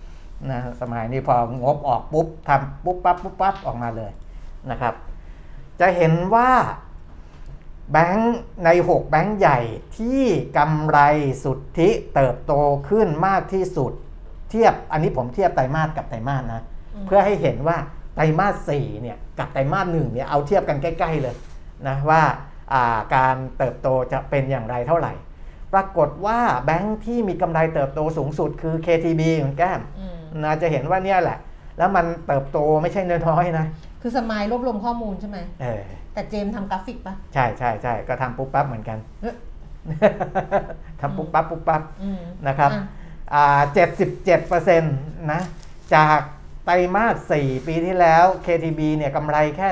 [0.50, 4.10] นะสมัยนี้พองบออกปุ๊บทำปุ๊บปั๊บปุ๊บปั๊บออกมาเลย
[4.70, 4.94] นะครับ
[5.80, 6.50] จะเห็นว่า
[7.92, 9.60] แบงก์ใน 6 แบงก์ใหญ่
[9.98, 10.22] ที่
[10.58, 10.98] กำไร
[11.44, 12.52] สุทธิเติบโต
[12.88, 13.92] ขึ้นมากที่สุด
[14.50, 16.62] เทียบอันนี้ผมเทียบไตรมาสกับไตรมาสนะ
[16.94, 17.76] อืมเพื่อให้เห็นว่า
[18.14, 21.36] ไตรมาส4เนี่ยกับไตรมาส1เนี่ยเอาเทียบกันใกล้ๆเลย
[21.88, 22.22] นะว่า
[22.72, 25.12] อ่าการเติบโตจะเป็นอย่างไรเท่าไหร่
[25.72, 31.38] ปรากฏว่าแบงค์ที่มีกำไรเติบโตสูงสุดคือ KTB คุณแก้มอืมนะจะเห็นว่าเนี่ยแหละ
[31.78, 33.66] แล้วมันเติบโตไม่ใช่น้อยๆนะ
[34.00, 35.82] คือสมายรวบรวมข้อมูลใช่ไหมเออ
[36.12, 39.34] แต่เจมส์ทำกราฟิกปะใช่ใช่ใช่ก็ทำปุ๊บปั๊บเหมือนกันเอ๊ะ
[41.00, 42.82] ทำปุ๊บปั๊บปุ๊บปั๊บอืมนะครับอะ
[43.34, 43.60] อ่า
[44.24, 45.40] 77%นะ
[45.94, 46.20] จาก
[46.64, 49.68] ไตรมาส 4 ปีที่แล้ว KTB เนี่ยกำไรแค่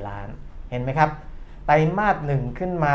[0.00, 0.28] 4,944 ล้าน
[0.70, 1.10] เห็นไหมครับ
[1.66, 2.92] ไตรมาส 1 ขึ้นมา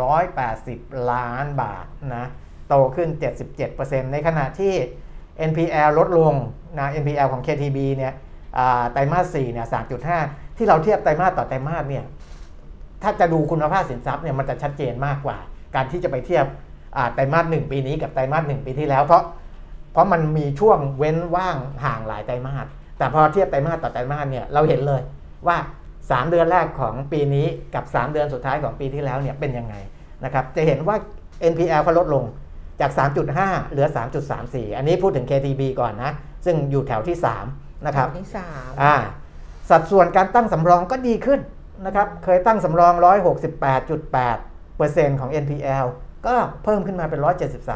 [0.00, 2.26] 8,780 ล้านบาทนะ
[2.68, 3.08] โตขึ้น
[3.60, 4.74] 77%ในขณะที่
[5.50, 6.34] NPL ลดลง
[6.78, 8.25] นะ NPL ของ KTB เนี่ยอ่า
[8.92, 9.66] ไตรมาส4เนี่ย
[10.12, 12.04] 3.5 ที่เราเทียบไตรมาสต่อไตรมาสเนี่ย
[13.02, 15.38] ถ้าจะดูคุณภาพสินทรัพย์เนี่ยมันจะชัดเจนมากกว่า
[15.74, 16.44] การที่จะไปเทียบ
[17.14, 19.22] ไตรมาสหนึ่งปีนี้กับไตรมาสหนึ่งปีที่แล้ว เพราะ
[19.92, 22.66] เพราะมันมีช่วงเว้นว่างห่างหลายไตรมาส
[22.98, 25.02] แต่พอเทียบไตรมาสต่อไตรมาสเนี่ยเราเห็นเลย
[25.46, 25.56] ว่า
[25.94, 29.74] 3 เดือนแรกของปีนี้กับ 3 เดือนสุดท้ายของปีที่แล้วเนี่ยเป็นยังไง
[30.24, 30.96] นะครับจะเห็นว่า
[31.52, 32.24] NPL ก็ลดลง
[32.80, 32.90] จาก
[33.30, 33.86] 3.5 เหลือ
[34.32, 36.12] 3.34 อันนี้พูดถึง KTB ก่อนนะ
[36.44, 38.94] ซึ่งอยู่แถวที่ 3 นะครับแถวที่สามอ่า
[39.70, 41.40] สัดส่วนการตั้งสำรองก็ดีขึ้น
[41.86, 42.92] นะครับ เคยตั้งสำรอง
[44.26, 45.86] 168.8%ของ NPL
[46.26, 46.34] ก็
[46.64, 47.20] เพิ่มขึ้นมาเป็น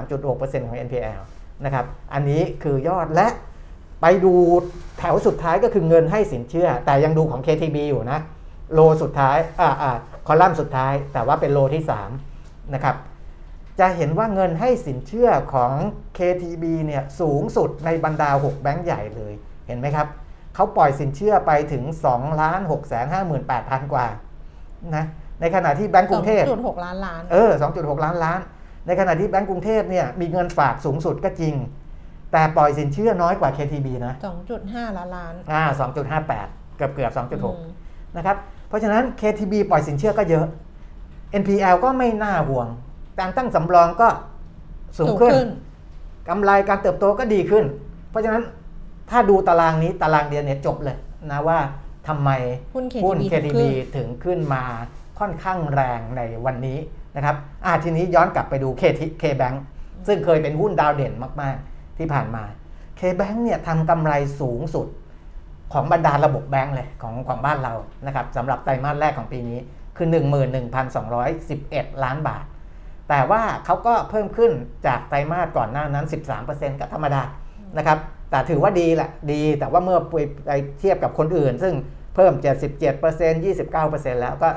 [0.06, 1.20] 173.6%ของ NPL
[1.64, 3.28] นะครับ อันนี้คือยอดและ
[4.02, 4.34] ไปดู
[4.98, 8.20] แถวสุดท้ายก็คือเงินให้สินเชื่อ แต่ยังดูของ KTB อยู่นะ
[8.72, 9.92] โลสุดท้าย อ่าอ่า
[10.26, 11.84] คอลัมน์สุดท้าย แต่ว่าเป็นโลที่
[12.28, 12.96] 3 นะครับ
[13.80, 15.72] จะเห็นว่าเงินให้สินเชื่อของ
[16.18, 19.34] KTB เนี่ยสูงสุดในบรรดา 6 แบงก์ใหญ่เลย
[19.70, 20.08] เห็นไหมครับ
[20.54, 23.06] เขาปล่อยสินเชื่อไปถึง2ล้าน6แสน
[23.48, 24.06] 58,000กว่า
[24.96, 25.04] นะ
[25.40, 28.40] ในขณะที่แบงก์กรุงเทพจุดหกล้านล้านเออ2.6 ล้านล้าน
[28.86, 31.54] ในขณะที่แบงก์กรุงเทพเนี่ยมีเงินฝากสูงสุดก็จริง
[32.32, 35.62] แต่ปล่อยสินเชื่อน้อยกว่า KTB นะสองจุดห้าล้านล้านอ่า
[36.20, 37.28] 2.58 เกือบเกือบอืม
[37.74, 38.36] 2.6 นะครับ
[38.68, 40.46] เพราะฉะนั้น KTB ปล่อยสินเชื่อก็เยอะ
[41.40, 42.66] NPL ก็ไม่น่าห่วง
[43.20, 44.08] การตั้งสำรองก็
[44.98, 45.34] สูงขึ้น
[46.28, 47.64] กำไรการเติบโตก็ดีขึ้น
[48.10, 48.42] เพราะฉะนั้น
[49.10, 50.96] ถ้าดูตารางนี้ตารางเดียวเนี่ยจบเลย
[51.30, 51.58] นะว่า
[52.08, 52.30] ทำไม
[52.74, 54.64] หุ้น KTB หุ้นถึง KTB ขึ้นถึงขึ้นมา
[55.18, 56.78] ค่อนข้างแรงในวันนี้
[57.16, 59.56] นะครับอ่าทีนี้ย้อนกลับไปดู KT KBank
[60.06, 62.44] ซึ่งเคยเป็นหุ้นดาวเด่นมาก ๆ ที่ผ่านมา
[63.00, 64.88] KBank เนี่ยทำกำไรสูงสุด
[65.72, 67.74] ของบรรดาระบบแบงก์เลยของของบ้านเรา
[68.06, 69.58] นะครับสำหรับไตรมาสแรกของปีนี้
[69.96, 70.08] คือ
[71.24, 72.44] 11,211 ล้านบาท
[73.08, 74.52] แต่ว่าเขาก็เพิ่มขึ้น
[74.86, 76.06] จากไตรมาสก่อนหน้านั้น
[76.42, 77.22] 13%ก็ธรรมดา
[77.78, 77.98] นะครับ
[78.30, 79.98] แต่ถือว่าดีแหละดีแต่ว่าเมื่อ
[80.46, 81.74] ไปเทียบกับคนอื่น ซึ่ง
[82.14, 82.32] เพิ่ม
[82.82, 84.50] 77% 29%แล้วก็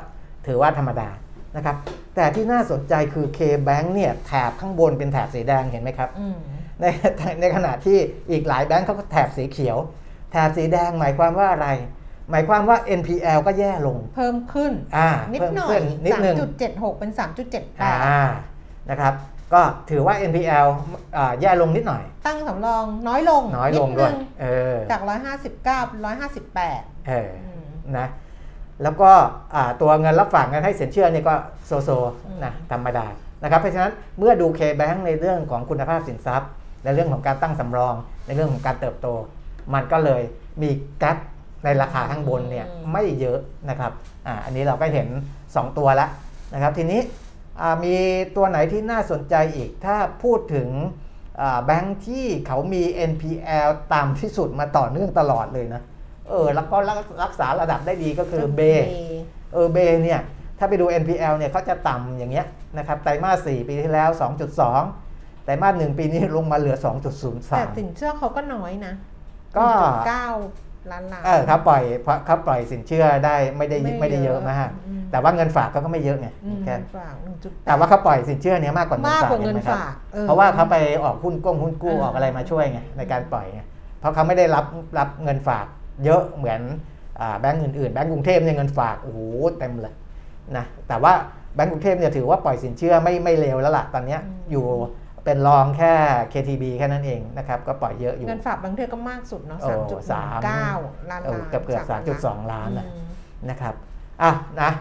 [0.48, 1.10] ถือว่าธรรมดา
[1.56, 1.76] นะครับ
[2.16, 6.38] แต่ที่น่าสนใจคือ K-Bank เนี่ยแถบข้างบนเป็นแถบสีแดงเห็นไหมครับอืม
[6.82, 6.86] ใน
[7.42, 7.98] ในขณะที่
[8.32, 9.78] อีกหลายแบงก์เขาก็แถบสีเขียว
[10.32, 11.70] แถบสีแดงหมายความว่าอะไร
[12.32, 18.34] หมายความว่า NPL ก็แย่ลง เพิ่มขึ้นอ่านิดเพิ่มหน่อขึ้ยนิดสามนึงจุดเจ็ดหกเป็นสามจุดเจ็ดแปอ่าด
[18.90, 19.14] นะครับ
[19.54, 20.68] ก็ถือว่า NPL
[21.18, 24.46] อ่าแย่ลงนิดหน่อย ตั้งสำรองน้อยลงน้อยลงด้วยดนึเอ
[24.76, 27.32] อจากร้อยห้าสิบเก้าเป็นร้อยห้าสิบแปดเออ
[27.98, 28.08] นะ
[28.84, 29.12] แล้วก็
[29.56, 31.34] อ่าตัวเงินรับฝากเงินให้สินเชื่อนี่ก็
[31.66, 31.90] โซโซ
[32.26, 33.06] อืมนะธรรมดา
[33.44, 36.50] นะครับเพราะฉะนั้นเมื่อดู K-Bank ในเรื่องของคุณภาพสินทรัพย์
[36.84, 37.96] ในเรื่องของการตั้งสำรอง
[38.26, 39.08] ในเรื่องของการเติบโต
[39.74, 40.22] มันก็เลย
[40.62, 41.10] มีแกล
[41.64, 43.40] ในราคาข้างบนเนี่ยไม่เยอะ
[43.70, 43.92] นะครับ
[44.28, 45.08] อ่าอันนี้เราก็เห็น
[45.44, 46.10] 2 ตัวแล้ว
[46.54, 47.23] นะครับทีนี้อ่า
[47.84, 47.96] มี
[48.36, 50.70] ตัวไหนที่น่าสนใจอีก ถ้าพูดถึง
[51.42, 55.82] อ่าแบงค์ที่เขามี NPL ต่ำที่สุดมาต่อเนื่องตลอดเลยนะ
[56.30, 56.78] เออ แล้วก็
[57.24, 58.62] รักษาระดับได้ดีก็คือเบ
[59.54, 60.22] เออเบเนี่ย
[60.60, 62.48] ถ้าไปดู NPL เนี่ยเขาจะต่ำอย่างเงี้ย
[62.78, 64.10] นะครับ ไตรมาส 4 ปีที่แล้ว
[64.78, 68.94] 2.2 ไตรมาส 1 ปีนี้ลงมาเหลือแต่2.03สินเชื่อเขาก็น้อยนะ
[69.58, 69.68] ก็
[70.08, 70.28] เก้า
[70.92, 83.62] ล้านล้านเออเขาปล่อยเพราะเขาปล่อยสินเชื่อได้ไม่ได้ไม่ได้เยอะมากอืมแต่ว่าเงินฝากเขาก็ไม่เยอะไงอืมแค่ฝากหนึ่งจุดแต่ว่าเขาปล่อยสินเชื่อเนี้ยมากกว่าเงินมากฝากกว่าเงินห็ไหมครับฝากออเพราะว่าเขาไปออกหุ้นก้งหุ้นกู้เออออกอะไรมาช่วยไงในการปล่อยไง
[84.00, 84.66] เพราะเขาไม่ได้รับ
[84.98, 85.66] รับเงินฝาก
[86.06, 86.62] เยอะเหมือน
[87.20, 89.20] อ่าแบงก์อื่นๆแบงก์กรุงเทพเนี่ยเงินฝากโอ้โห
[89.60, 89.94] เต็มเลย
[90.58, 91.14] นะแต่ว่า
[91.56, 94.22] แบงก์กรุงเทพเนี่ยถือว่าปล่อยสินเชื่อไม่ไม่เร็วแล้วล่ะตอนเนี้ย
[94.52, 94.66] อยู่
[95.26, 95.94] เป็นรองแค่
[96.34, 100.72] KTB แค่นั้นเองนะครับ ก็ปล่อยเยอะอยู่เงินฝากบางเทือก็มากสุดเนาะโอ้สามจุดสามเก้า
[101.10, 103.06] ล้านเออล้านเกือบเกือบมสามจุดสองล้านนะอืม
[103.50, 103.76] นะครับ
[104.22, 104.72] อะนะ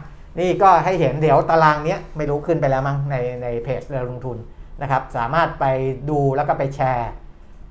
[0.41, 4.39] นี่ก็ให้เห็นเดี๋ยวตารางเนี้ยไม่รู้ขึ้นไปแล้วมั้งในในเพจเรือลงทุน
[4.83, 5.65] นะครับ สามารถไป
[6.11, 7.11] ดูแล้วก็ไปแชร์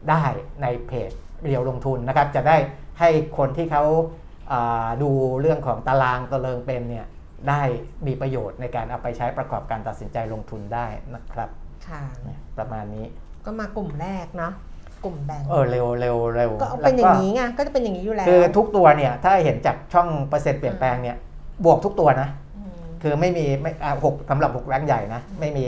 [0.10, 0.24] ได้
[0.62, 1.12] ในเพจ
[1.44, 2.58] เรียวลงทุนนะครับ จะได้
[3.00, 3.84] ให้คนที่เขา
[4.52, 5.12] อ่าดู
[5.42, 7.06] เรื่องของตารางตะเลิงเป็นเนี่ย
[7.50, 7.62] ได้
[8.08, 11.50] มีประโยชน์ในการเอาไปใช้ประกอบการตัดสินใจลงทุนได้นะครับ
[11.88, 12.02] ค่ะ
[12.58, 13.06] ประมาณนี้
[13.46, 14.54] ก็มากลุ่มแรกเนาะ
[15.04, 21.18] กลุ่มแบงก์เออเร็วเร็วเร็วก็เป็นอย่างนี้ไงก็จะเป็นอย่างนี้อยู่แล้วคือทุกตัวเนี่ย ถ้าเห็นจากช่องเปอร์เซ็นต์เปลี่ยนแปลงเนี่ย
[21.66, 25.66] บวกทุกตัวนะอืมคือไม่มีไม่อ่าหกสำหรับหกแบงก์ใหญ่นะ ไม่มี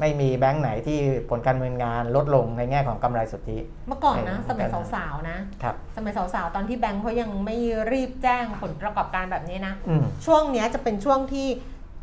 [0.00, 0.98] ไม่มีแบงก์ไหนที่
[1.30, 3.58] ผลการดำเนินงานลดลงในแง่ของกำไรสุทธิ
[3.88, 7.56] เมื่อก่อนนะเออสมัยเหมือนกันสาวๆนะครับสมัยสาวๆตอนที่แบงค์เขายังไม่
[7.92, 11.48] รีบแจ้งผลประกอบการแบบนี้นะอืมช่วงเนี้ยจะเป็นช่วงที่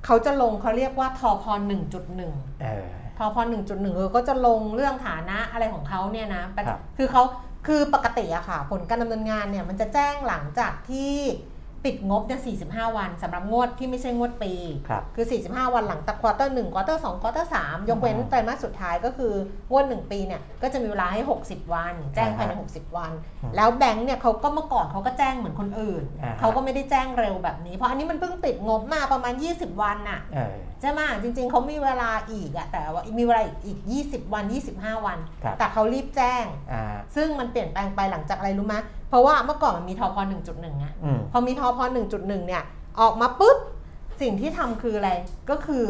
[0.05, 1.45] เขาจะลงเขาเรียกว่าธพ
[2.09, 7.23] 1.1 เออธพ1.1เออก็จะลงเรื่องฐานะอะไรของเขาเนี่ยนะเป็นครับคือเขา
[7.67, 11.15] คือปกติอะค่ะ ผลการดำเนินงานเนี่ยมันจะแจ้งหลังจากที่
[11.85, 12.41] ปิดงบเนี่ย
[12.89, 14.53] 45 วันสำหรับงวดที่ไม่ใช่งวดปี
[14.89, 19.33] ครับคือ 45 วันหลังจาก quarter 1 quarter 2 quarter 3ยกเว้นอืมไตรมาสสุดท้ายก็คือ
[19.71, 23.11] งวด1ปีเนี่ยก็จะมีเวลาให้ 60 วัน แจ้งภายในอ่าฮะ60 วัน
[23.43, 34.43] อืมแล้วแบงค์เนี่ยเขาก็เมื่อก่อนเขาก็แจ้งเหมือนคนอื่นอ่าฮะเขาก็ไม่ได้แจ้งเร็วแบบนี้ เพราะอันนี้มันเพิ่งติดงบมาประมาณ 20 วันน่ะเออใช่ไหมจริง ๆเขามีเวลาอีกอะแต่ว่ามีเวลาอีก 20 วัน
[34.75, 36.83] 25 วันครับแต่เขารีบแจ้งอ่า
[37.15, 38.77] ซึ่งมันเปลี่ยนแปลงไปหลังจากอะไรรู้ไหม
[39.09, 42.63] เพราะว่าเมื่อก่อนมันมีทอพอ1.1ไงอืมพอมีทอพอ1.1 เนี่ย
[42.99, 43.57] ออกมาปุ๊บ
[44.21, 45.11] สิ่งที่ทำคืออะไร
[45.49, 45.83] ก็คือ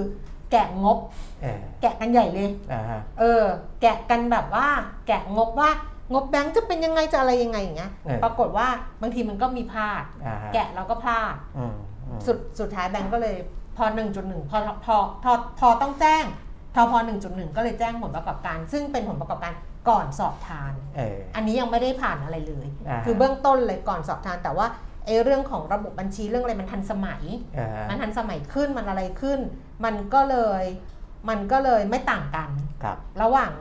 [0.52, 0.98] แกะงบ
[1.42, 3.44] เออแกะกันใหญ่เลยอ่าฮะเออ
[3.82, 4.68] แกะกันแบบว่า
[5.08, 5.70] แกะงบว่า
[6.14, 8.68] งบแบงค์จะเป็นยังไงจะอะไรยังไงอย่างเงี้ยเออปรากฏว่า
[9.02, 11.74] บางทีมันก็มีพลาดอ่าฮะแกะแล้วก็พลาดอืม
[12.08, 13.36] อืมสุดสุดท้ายแบงค์ก็เลย
[13.78, 13.86] พอ
[14.18, 16.24] 1.1พอพอพอพอต้องแจ้ง
[16.76, 16.98] ทอพอ
[17.28, 19.54] 1.1 ก็เลยแจ้งผลประกอบการ ซึ่งเป็นผลประกอบการ
[19.90, 24.68] ก่อนสอบทานเอออันนี้ยังไม่ได้ผ่านอะไรเลยอ่าคือเบื้องต้นเลยก่อนสอบทานแต่ว่า
[25.06, 27.24] ไอ้เรื่องของระบบบัญชีเรื่องอะไรมันทันสมัย
[27.58, 29.40] อ่าฮะมันทันสมัยขึ้นมันอะไรขึ้น
[29.86, 30.64] มันก็เลย
[31.30, 32.50] มันก็เลยไม่ต่างกัน
[32.84, 33.52] ครับระหว่าง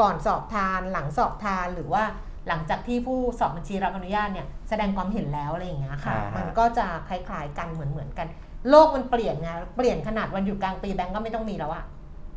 [0.00, 2.04] ก่อนสอบทานหลังสอบทานหรือว่า
[2.48, 8.26] หลังจากที่ผู้สอบบัญชีรับอนุญาตเนี่ยแสดงความเห็นแล้วอะไรอย่างเงี้ยค่ะอ่าฮะมันก็จะคล้ายๆกันเหมือนเหมือนๆกัน
[8.70, 11.84] โลกมันเปลี่ยนไงเปลี่ยนขนาดวันหยุดกลางปีแบงก์ก็ไม่ต้องมีแล้วอะ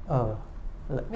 [0.09, 0.50] เออไม่มี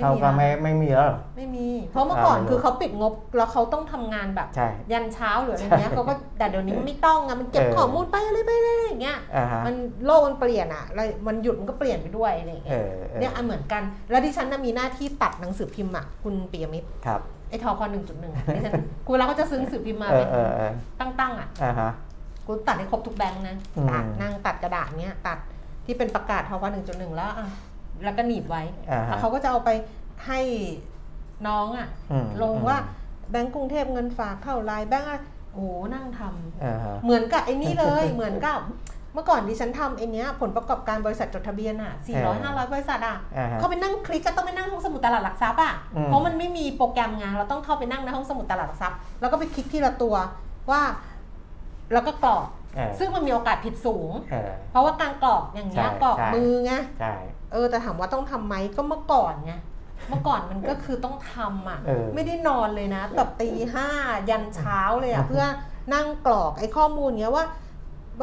[0.02, 18.74] เขาก็แล้วไม่ไม่มีแล้วเหรอไม่มี เพราะเมื่อก่อนอ่าคือเขาปิดงบแล้วเขาต้องทำงานแบบใช่ยันเช้าหรืออะไรเงี้ยเขาก็แต่เดี๋ยวนี้มันไม่ต้องไงมันเก็บเออข้อมูลไปอะไรไปเลยอย่างเงี้ยอ่าฮะมันโลกมันเปลี่ยนอะแล้วมันหยุดมันก็เปลี่ยนไปด้วยอะไรอย่างเอเงี้ยอเออเนี่ยอันเหมือนกัน แล้วดิฉันน่ะมีหน้าที่ตัดหนังสือพิมพ์อะคุณปิยมิตรครับไอ้ทอคอหนึ่งจุดหนึ่งดิฉัน
[19.08, 21.92] กูแล้วก็จะซื้อหนังสือพิมพ์มาเอเป็อนเออเออตั้งๆอะอ่าฮะ
[22.48, 25.38] กูตัดให้ครบทุกแบงค์นะอืมตัดนั่งตัดกระดาษเนี้ยตัด
[25.86, 27.48] ที่เป็นประกาศทอคอหนึ่งจุดหนึ่งแล้วอะ
[28.04, 29.70] แล้วก็หนีบไว้อ่าแล้ฮะวเขาก็จะเอาไป
[30.28, 30.40] ให้
[31.48, 32.78] น้องอะอืม ลงว่า
[33.32, 35.22] แบงก์กรุงเทพเงินฝากเท่าไรแบงก์อะ
[35.54, 38.60] โอ้โหนั่งทำ อ่าฮะ เหมือนกับไอ้นี่เลย เหมือนกับ
[39.14, 50.16] เมื่อก่อนดิฉันทำไอ้เนี้ยผลประกอบการบริษัทจดทะเบียนอะ400เออ500 บริษัทอะอ่าฮะเข้าไปนั่งคลิกก็ต้องไปนั่งห้องสมุดตลาดหลักทรัพย์อะ อืม เพราะมันไม่มีโปรแกรมไงเราต้องเข้าไปนั่งในห้องสมุดตลาดหลักทรัพย์แล้วก็ไปคลิกทีละตัว
[50.72, 50.82] ว่า
[51.94, 57.14] แล้วก็กรอกเออซึ่งมันมีโอกาสผิดสูงเออเพราะว่าการกรอกอย่างเงี้ยใช่กรอกใช่ มือไง ใช่
[57.52, 59.54] เออแต่ถามว่าต้องทำไหมก็เมื่อก่อนไง
[60.10, 63.88] เมื่อก่อนมันก็คือต้องทำอะ เออ ไม่ได้นอนเลยนะแบบตีห้า
[64.30, 65.46] ยันเช้าเลยอะ เพื่อ
[65.94, 67.46] นั่งกรอกไอ้ข้อมูลเงี้ยว่า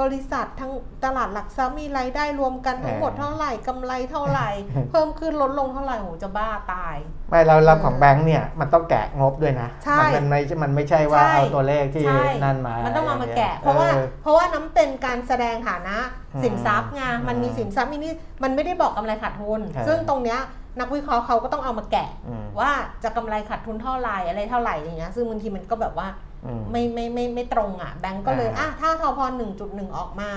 [0.01, 0.73] บริษัททั้ง
[1.05, 4.49] ตลาดหลักทรัพย์มีรายได้รวมกันทั้งหมดเท่าไหร่กำไรเท่าไหร่
[4.91, 6.97] เพิ่มขึ้นลดลงเท่าไหร่โหจะบ้าตาย
[7.31, 15.97] ไม่เราเราของเออแบงค์เนี่ยมันต้องแกะงบด้วยนะใช่มันไม่มันไม่ใช่ว่าใช่เอาตัวเลขที่ใช่นั่นมา มันต้องมามาย่ยแกะ เพราะว่าออเพราะว่าน้ำเป็นการแสดงฐานะ
[16.35, 18.13] อืมสินทรัพย์ไงมันมีอืมสินทรัพย์มีนี่
[18.43, 20.41] มันไม่ได้บอกกำไรขาดทุนเออซึ่งตรงเนี้ย
[20.81, 22.71] นักวิเคราะห์เขาก็ต้องเอามาแกะอืมว่า
[23.05, 26.32] จะกำไรขาดทุนเท่าไหร่อะไรเท่าไหร่อย่างเงี้ยซึ่งบางทีมันก็แบบว่าอืม
[26.71, 30.31] ไม่ไม่ไม่ไม่ตรงอะแบงก์ก็เลยอ่าอะถ้าทอพอหนึ่งจุดหนึ่งออกมา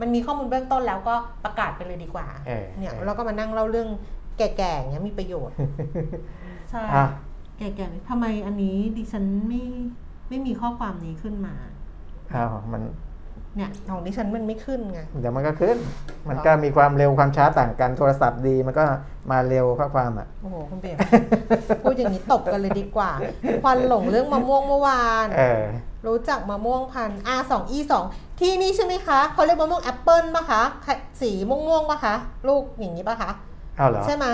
[0.00, 3.88] มันมีข้อมูลเบื้องต้นแล้วก็ประกาศไปเลยดีกว่าเออเนี่ยออเราก็มานั่งเล่าเรื่อง
[4.38, 5.56] แก่ๆอย่างเงี้ยมีประโยชน์
[6.70, 7.06] ใช่อะ
[7.58, 9.62] แก่ๆทำไมอันนี้ดิฉันไม่
[10.28, 11.54] ไม่มีข้อความนี้ขึ้นมา
[12.34, 12.82] อ้าวมัน
[13.56, 15.76] เนี่ยของดิฉันมันไม่ขึ้นไงเดี๋ยวมันก็ขึ้น
[16.28, 18.84] มันก็มีความเร็วความช้าต่างกันโทรศัพท์ดีมันก็
[19.30, 20.96] มาเร็วข้อความอะโอ้โหคุณเปีย
[21.82, 23.10] พูดอย่างนี้ตบกันเลยดีกว่า
[23.62, 25.62] ควันหลงเรื่องมะม่วงเมื่อวานเออ
[26.06, 27.92] รู้จักมะม่วงพันธุ์ R2 E2
[28.40, 30.62] ที่นี่ใช่ไหมคะเขาเรียกมะม่วงแอปเปิลปะคะ
[31.20, 32.14] สีม่วงๆปะคะ
[32.48, 33.30] ลูกอย่างนี้ปะคะ
[33.76, 34.26] เอาเหรอใช่ไหม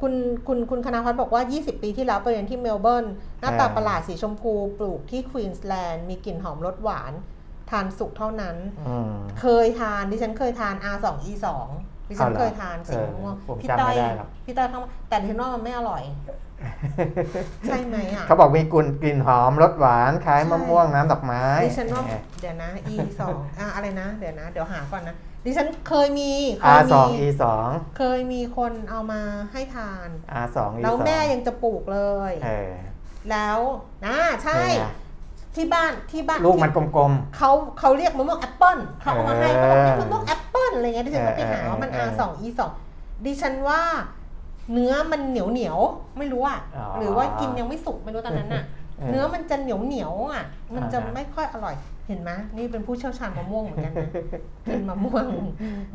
[0.00, 0.14] คุณ
[0.46, 3.04] คุณคุณคณะพัฒน์บอกว่า 20 ปีที่แล้วไปเรียนที่เมลเบิร์น
[3.40, 7.12] หน้าตาอ่าประหลาดสีชมพูปลูกที่ควีนส์แลนด์มีกลิ่นหอมรสหวาน
[7.70, 8.56] ทานสุกเท่านั้น
[8.88, 11.48] อืมเคยทานดิฉันเคยทาน R2 E2
[12.08, 16.02] ดิฉันเอาเหรอเคยทานสีเออม่วงผมพี่จำต้อยไม่ได้หรอกพี่ต้อยเข้ามาแต่ดิฉันว่ามันไม่อร่อย
[17.66, 27.68] ใช่ไหมอะเขาบอกมีกลิ่นกลิ่นหอมรสหวานคล้ายใช่มะม่วงน้ำดอกไม้ดิฉันว่าเออเดี๋ยวนะ E สองอะอะไรนะ เดี๋ยวนะ เดี๋ยวหาก่อนนะดิฉันเคยมีเคย R สองมี E สอง
[27.98, 30.08] เคยมีคนเอามาให้ทาน
[30.44, 32.00] R สอง E แล้วสองแม่ยังจะปลูกเล
[32.30, 32.72] ยเออ
[33.30, 33.58] แล้ว
[34.06, 34.92] นะใช่เนี่ย
[35.60, 42.70] ที่บ้านที่บ้านลูกมันกลมเขาเขาเรียกมะม่วงแอปเปิ้ลเขาเอามาให้เขาบอกเออนี่มะม่วงแอปเปิ้ลอะไรเงี้ยดิฉันก็ไปหาเออว่ามันเออ R สอง E สอง
[43.24, 43.80] ดิฉันว่า
[44.72, 50.44] เนื้อมันเหนียวเหนียวๆไม่รู้อะอ๋อหรือว่ากินยังไม่สุกไม่รู้ตอนนั้นน่ะเเออเนื้อมันจะเหนียวเหนียวๆอะ
[50.74, 51.74] มันจะอ่าฮะไม่ค่อยอร่อย
[52.08, 54.08] เห็นไหมนี่เป็นผู้เชี่ยวชาญมะม่วงเหมือนกันนะ
[54.68, 55.26] กินมะม่วง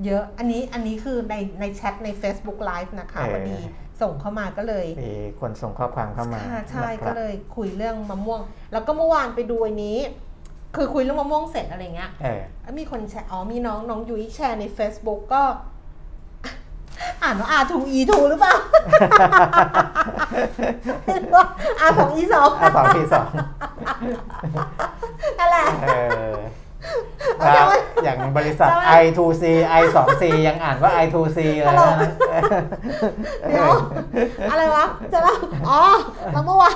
[0.06, 3.60] เยอะอันนี้อันนี้คือในในแชทใน Facebook Live นะคะพอดี
[4.02, 8.42] ส่งเข้ามาก็เลยมีคนส่งข้อความเข้ามาค่ะใช่นะครับก็เลยคุยเรื่องมะม่วง
[8.72, 9.98] แล้วก็เมื่อวานไปดูอันนี้
[10.76, 15.44] คือคุยเรื่องมะม่วงเสร็จอะไรเงี้ยเออแล้วมีคนแชร์อ๋อมีน้องน้องยุ้ยแชร์ใน Facebook ก็
[17.24, 18.56] อ่านว่า R2E2 หรือเปล่า
[21.08, 21.46] เห็นว่า
[21.90, 23.30] R2E2 อะสองที่สอง
[25.40, 25.68] นั่นแหละ
[27.40, 27.74] เออเอาทำไม
[28.04, 29.44] อย่างบริษัททำไม I2C
[29.82, 32.00] I2C ยังอ่านว่า I2C เลยตลนะก
[33.50, 33.70] เดี๋ยว
[34.52, 35.36] อะไรวะจะเล่า
[35.70, 35.82] อ๋อ
[36.32, 36.72] แล้วเมื่อวา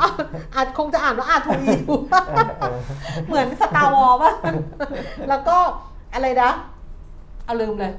[0.00, 0.08] อ๋อ
[0.54, 2.76] อาจคงจะอ่านว่า R2E2 เออเออ
[3.26, 4.32] เหมือน Star Wars ป่ะ
[5.28, 5.56] แล้วก็
[6.14, 6.50] อะไรนะ
[7.44, 7.92] เอาลืมเลย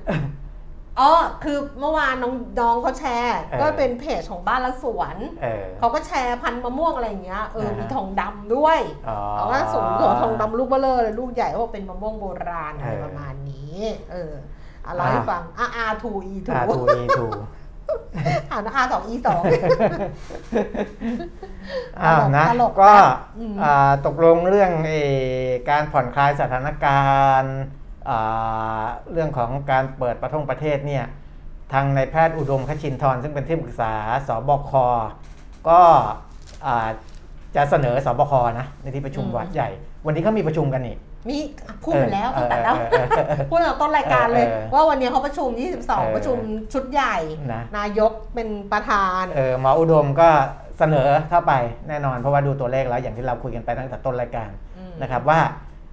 [0.99, 1.11] อ๋อ
[1.43, 8.79] คือเมื่อวานน้องน้องเขาแชร์ก็เป็นเพจของบ้านละสวน เออ เขาก็แชร์พันธุ์มะม่วงอะไรอย่างเงี้ยเอออ่าฮะ มีทองดำด้วย
[9.09, 13.79] อ๋อ เขาก็สูงหัวทองดำลูกเบ้อเร่อเลยลูกใหญ่เขาบอกเป็นมะม่วงโบราณอะไรเออประมาณนี้
[14.11, 14.33] เออ
[14.83, 17.19] เอาเล่าให้อ่า ฟังอะ R 2 E 2 R2E2
[18.51, 19.15] อ่าน R 2 E
[22.01, 22.93] อ้าวนะตลกนะก็
[23.37, 24.93] อืม อ่าตกลงเรื่องเอ
[25.45, 27.03] อการผ่อนคลายสถานกา
[27.41, 27.80] รณ์อ่า
[29.11, 31.05] เรื่องของการเปิดประทงประเทศเนี่ย
[31.73, 33.93] ทางนายแพทย์อุดมคชินทร์ซึ่งเป็นที่ปรึกษา
[34.27, 34.71] สบค
[35.69, 35.79] ก็
[36.65, 36.87] อ่า
[37.55, 39.69] จะเสนอสบคนะในที่ประชุมวัดใหญ่
[40.05, 40.97] วันนี้เขามีประชุมกันนี่
[41.29, 41.37] มี
[41.67, 46.37] อะพูดไปแล้วเอตั้องแต่แล้วเออเออเออพูดตั้งแต่ต้นรายการเลยเออเออว่าวันนี้เขาประชุมเออ22 ประชุม
[46.73, 47.17] ชุดใหญ่
[47.53, 50.29] นะนายกเป็นประธานเออหมออุดมก็
[50.79, 51.53] เสนอเข้าไป
[51.87, 54.49] แน่นอนเพราะว่าดูตัวเลขแล้วอย่างที่เราคุยกันไปตั้งแต่ต้นรายการ
[54.91, 55.39] มนะครับว่า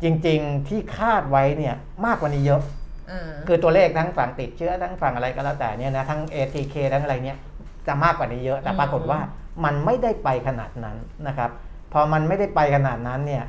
[0.02, 1.74] จริง ๆที่คาดไว้เนี่ย
[2.06, 2.62] มากกว่านี้เยอะ
[3.10, 7.38] อ่าคือตัวเลขทั้งฝั่งติดเชื้อทั้งฝั่งอะไรก็แล้วแต่เนี่ยนะทั้ง ATK ทั้งอะไรเนี่ย
[7.86, 9.20] จะมากกว่านี้เยอะแต่ปรากฏว่า
[9.64, 10.96] มันไม่ได้ไปขนาดนั้น
[11.28, 11.50] นะครับ
[11.92, 13.44] พอมันไม่ได้ไปขนาดนั้นเนี่ย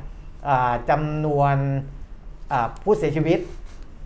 [0.48, 1.56] อ่าจำนวน
[2.52, 3.38] อ่าผู้เสียชีวิต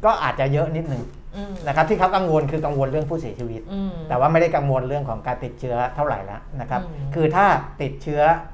[0.05, 1.03] ก็อาจจะเยอะนิดหนึ่ง
[1.37, 7.47] อืมนะครับที่เขากังวลคือกังวลเรื่องผู้เสียชีวิตอืมแต่ว่าไม่ได้กังวลเรื่องของการติดเชื้อเท่าไหร่แล้วนะครับอืมคือถ้า
[7.83, 8.54] ติดเชื้ออา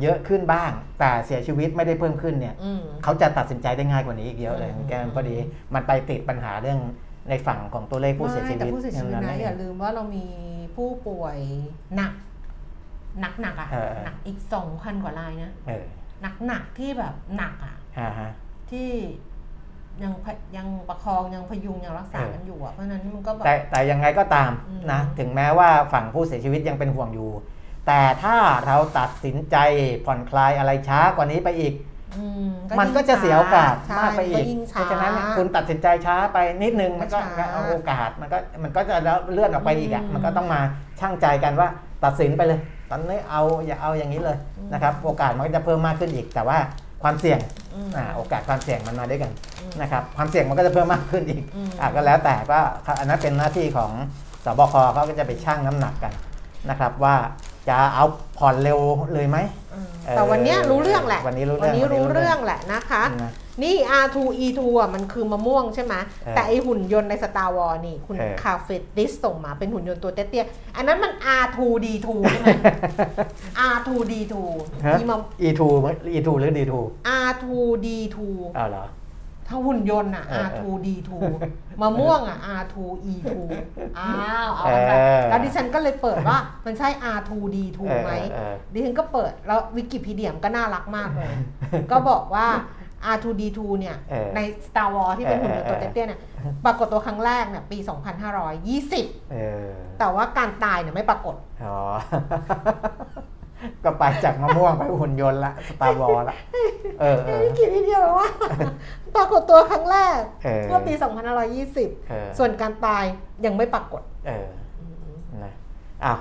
[0.00, 5.36] เยอะขึ้นบ้าง แต่เสียชีวิตไม่ได้เพิ่มขึ้นเนี่ยอืมเขาจะตัดสินใจได้ง่ายกว่านี้อีกเยอะเลยอืมแกพอดี
[5.74, 6.78] มันไปติดปัญหาเรื่อง
[7.28, 10.24] ในฝั่งของตัวเลขผู้เสียชีไม่แต่วิตผู้เสียชีวิตนั่นะนเออย่างลืมว่าเรามี
[10.76, 11.38] ผู้ป่วย
[11.96, 12.12] หนัก
[13.20, 15.84] หนักหนักๆอะเออหนักอีกสองพันกว่ารายนะเออ
[16.22, 18.30] หนักหนักๆที่แบบหนักอะอ่าฮะ
[18.70, 18.88] ที่
[20.02, 27.30] ยังพะยังประคองยังพยุงยังรักษาเออกันอยู่อะเพราะฉะนั้นมันก็แบบแต่แต่ยังไงก็ตามอืมนะถึงแม้ว่าฝั่งผู้เสียชีวิตยังเป็นห่วงอยู่
[27.86, 29.56] แต่ถ้าเราตัดสินใจ
[30.06, 31.74] ผ่อนคลายอะไรช้ากว่านี้ไปอีก
[32.16, 32.24] อื
[32.80, 38.96] มันก็จะเสียโอกาสใช่มากไปอีกยิ่งเพช้าราะฉะนั้นคุณตัดสินใจช้าไปนิดนึงมันก็ช้าเอาโอกาสมันก็มันก็จะ
[39.32, 40.60] เลื่อนออกไปอีกอะอืมมันก็ต้องมา
[41.00, 41.68] ชั่งใจกันว่า
[42.04, 42.60] ตัดสินไปเลย
[42.90, 46.58] ตอนนี้เอาอย่าเอาอย่างนี้เลยอืมนะครับ โอกาสมันก็จะเพิ่มมากขึ้นอีก แต่ว่า
[47.02, 47.38] ความเสี่ยง
[47.74, 52.58] อืมอ่าโอกาสความเสี่ยงมันมาด้วยกันอืมนะครับ ความเสี่ยงมันก็จะเพิ่มมากขึ้นอีกอืมอะก็แล้วแต่ก็
[53.00, 53.90] อันนั้นเป็นหน้าที่ของ
[54.44, 56.12] สบคเขาก็จะไปชั่งน้ำหนักกัน
[56.70, 57.16] นะครับว่า
[57.68, 58.04] จะเอา
[58.38, 58.78] ผ่อนเร็ว
[59.14, 59.38] เลยไหม
[59.74, 63.32] อืมเออแต่วันเนี้ยรู้เรื่องแหละ วันนี้รู้เรื่องวันนี้วันนี้รู้รู้เรื่เรื่อองงแหละนะคะนะ
[63.62, 72.46] นี่ R2E2 อะมันคือมะม่วงใช่ไหมเออแต่ไอหุ่นยนต์ใน Star Wars นี่ คุณเออคาเฟดิสส่งมาเป็นหุ่นยนต์ตัวเตี้ยๆอันนั้นมัน R2D2 ใช่ไหม
[73.74, 74.34] R2D2
[74.86, 75.62] ฮะอีมะ E2
[76.16, 76.74] E2 หรือ D2
[77.28, 78.18] R2D2
[78.56, 78.84] อ้าวเหรอ
[79.50, 81.10] ถ้าหุ่นยนต์อะเออ R2D2
[81.80, 83.32] มะม่วงอะ R2E2
[83.98, 86.36] อ้าวเอากันไปเออแล้วดิฉันก็เลยเปิดว่า
[86.66, 91.34] มันใช่ R2D2 เออไหมเออดิฉันก็เปิดแล้ววิกิพีเดียมก็น่ารักมากเลย
[91.90, 92.46] ก็บอกว่า
[93.14, 96.20] R2D2 เนี่ยเออใน Star Wars ที่เป็นหุ่นยนต์ตัวเออเออเตี้ยๆเนี่ย
[96.64, 97.78] ปรากฏตัวครั้งแรกเนี่ยปี
[98.54, 101.34] 2520เออแต่ว่าการตายเนี่ยไม่ปรากฏ
[101.64, 101.78] อ๋อ
[103.84, 106.36] ก็ไปจากมะม่วงไปหุ่นยนต์ละสตาร์วอลละ
[107.00, 108.28] เออเออวิกิพีเดียบอกว่า
[109.16, 111.04] ปรากฏตัวครั้งแรกเออเมื่อปีเอ
[112.22, 113.04] อ2520 ส่วนการตาย
[113.44, 114.46] ยังไม่ปรากฏ เออ
[115.44, 115.54] นะ
[116.04, 116.18] อ้าว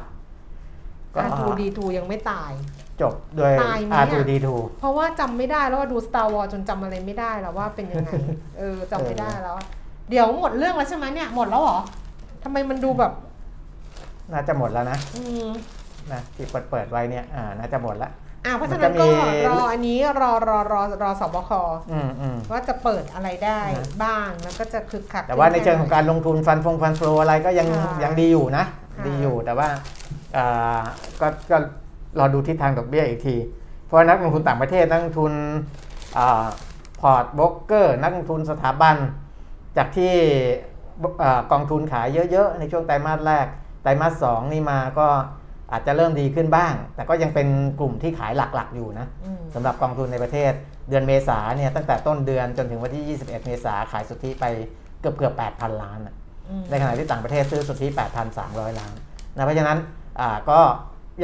[1.13, 2.51] ก็ R2D2 ยังไม่ตาย
[3.01, 4.47] จบโดยตายไหมอะ R2D2
[4.79, 8.11] เพราะว่าจำไม่ได้แล้วว่าดู Star Wars จนจำอะไรไม่ได้แล้วว่าเป็นยังไง
[8.57, 9.57] เออจำไม่ได้แล้ว
[10.09, 11.79] เดี๋ยวหมดเรื่องแล้วใช่ไหมเนี่ย หมดแล้วเหรอ
[12.43, 13.11] ทำไมมันดูแบบ
[14.31, 15.47] น่าจะหมดแล้วนะ อืม
[16.13, 18.11] นะที่เปิดเปิดไว้เนี่ยอ่าน่าจะหมดละ
[18.45, 19.09] อ่าเพราะมัฉะนนั้จะนมี
[19.45, 21.51] ก็รออันนี้รอรอรอรอสบค
[21.91, 28.65] อืมอืมว่าจะเปิดอะไรได้นะบ้างแล้วก็จะคึกคักแต่ว่าในเชิงของการลงทุนฟันฟงฟันโฟอะไรก็ยังค่ะยังดีอยู่นะ
[28.97, 29.67] ค่ะดีอยู่แต่ว่า
[30.37, 30.81] อ่า
[31.21, 31.57] ก็ก็
[32.19, 33.35] รอดูทิศทางดอกเบี้ยอีกที
[33.85, 35.33] เพราะนักลงทุนต่างประเทศนักลงทุน
[36.99, 38.95] พอร์ตโบรกเกอร์นักลงทุนสถาบัน
[39.77, 40.13] จากที่
[41.23, 43.47] อากองทุนขายเยอะๆ ในช่วงไตรมาสแรก
[43.83, 45.07] ไตรมาสสองนี่มาก็
[45.71, 47.47] อาจจะเริ่มดีขึ้นบ้าง แต่ก็ยังเป็น
[47.79, 50.51] กลุ่มที่ขายหลักๆ อยู่นะอืมสำหรับกองทุนในประเทศ
[50.89, 54.45] เดือนเมษาเนี่ยตั้งแต่ต้นเดือนจนถึงวันที่ 21 เมษาขายสุทธิไป
[55.01, 56.15] เกือบเกือบ8,000 ล้านอะ
[56.49, 57.87] อืมในขณะที่ต่างประเทศซื้อสุทธิ
[58.33, 58.93] 8,300 ล้าน
[59.35, 59.77] นะเพราะฉะนั้น
[60.19, 60.59] อ่าก็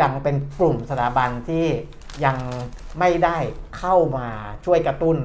[0.01, 1.65] ยังเป็นกลุ่มสถาบันที่
[2.25, 2.37] ยัง
[2.99, 3.37] ไม่ได้
[3.77, 4.27] เข้ามา
[4.65, 5.17] ช่วยกระตุ้น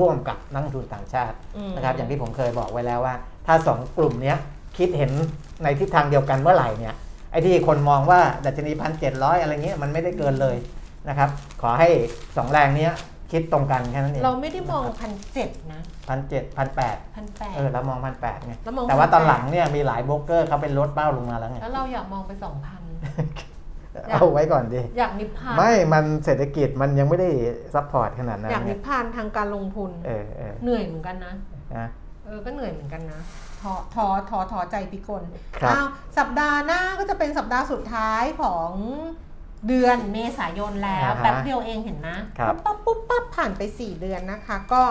[0.00, 3.14] ร่วมๆกับนักลงทุนต่างชาติอืมนะครับอย่างที่ผมเคยบอกไว้แล้วว่า
[3.46, 4.36] ถ้า 2 กลุ่มเนี้ย
[4.78, 5.10] คิดเห็น
[5.62, 10.56] ในทิศทางเดียวกันเมื่อไหร่เนี่ยไอ้ที่คนมองว่าดัชนีพันเจ็ดร้อยอะไรเงี้ยมันไม่ได้เกินเลย
[11.08, 11.28] นะครับ
[11.62, 11.88] ขอให้
[12.36, 12.92] สองแรงเนี้ย
[13.32, 22.82] คิดตรงกันแค่นั้นเองเราไม่ได้มองพันเจ็ดนะพันเจ็ดพันแปดพันแปดเออเรามองพันแปดไงเรามองแต่ว่า1,800ตอนหลังเนี่ยมีหลายโบรกเกอร์เขาเป็นลดเป้าลงมาแล้วไงแล้วเราอยากมองไปสองพัน
[24.08, 27.30] อยากเอาไว้ก่อนดิอยากนิพพาน ไม่ มันเศรษฐกิจมันยังไม่ได้
[27.74, 31.32] support ขนาดนั้น อยากนิไงพพานทางการลงทุน เออเออเหนื่อยเหมือนกันนะ
[31.76, 31.86] นะ
[32.26, 33.20] เออ ก็เหนื่อยเหมือนกันนะ
[33.66, 35.22] ท้อท้อท้อท้อใจพิกล
[35.56, 35.86] ครับ อ้าว
[36.18, 38.70] สัปดาห์หน้าก็จะเป็นสัปดาห์สุดท้ายของ
[39.68, 44.82] เดือนเมษายนแล้วอ่าฮะแป๊บเดียวเองเห็นนะครับปุ๊บปั๊บปุ๊บปั๊บผ่านไป 4 เดือนนะคะ ก็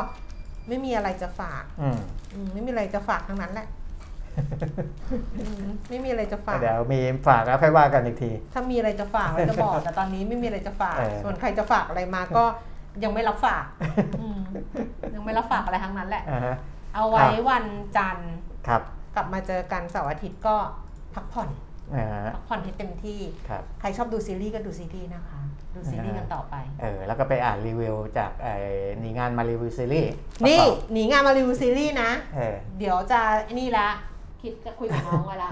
[0.67, 1.99] ไม่มีอะไรจะฝากอืม
[2.34, 3.67] อืมไม่มีอะไรจะฝากทั้งนั้นแหละ
[5.39, 12.43] อืมไม่มีอะไรจะฝาก เดี๋ยวมีฝากแล้วค่อยว่ากันอีกที ถ้ามีอะไรจะฝากเราจะบอก แต่ตอนนี้ไม่มีอะไรจะฝาก เออ ส่วนใครจะฝากอะไรมาก็
[13.03, 13.65] ยังไม่รับฝาก
[14.21, 14.39] อืม
[15.15, 16.55] ยังไม่รับฝากอะไรทั้งนั้นแหละ อ่าฮะ
[16.95, 17.65] เอาไว้ครับวัน
[17.97, 18.34] จันทร์
[18.68, 18.82] ครับ
[19.16, 20.55] กลับมาเจอกันเสาร์อาทิตย์ก็
[21.16, 21.49] พักผ่อน
[21.95, 25.39] อ่าฮะพักผ่อนให้เต็มที่ครับใครชอบดูซีรีส์ก็ดูซีรีส์นะคะ
[25.76, 28.55] ดูซีรีส์กันต่อไป เออ แล้วก็ไปอ่านรีวิวจากไอ้
[28.99, 30.11] หนีงานมารีวิวซีรีส์
[30.47, 33.88] นี่ประกอบหนีงานมารีวิวซีรีส์นะเออเดี๋ยวจะไอ้นี่ละ
[34.41, 35.49] คิดจะคุยกับน้องไว้ละ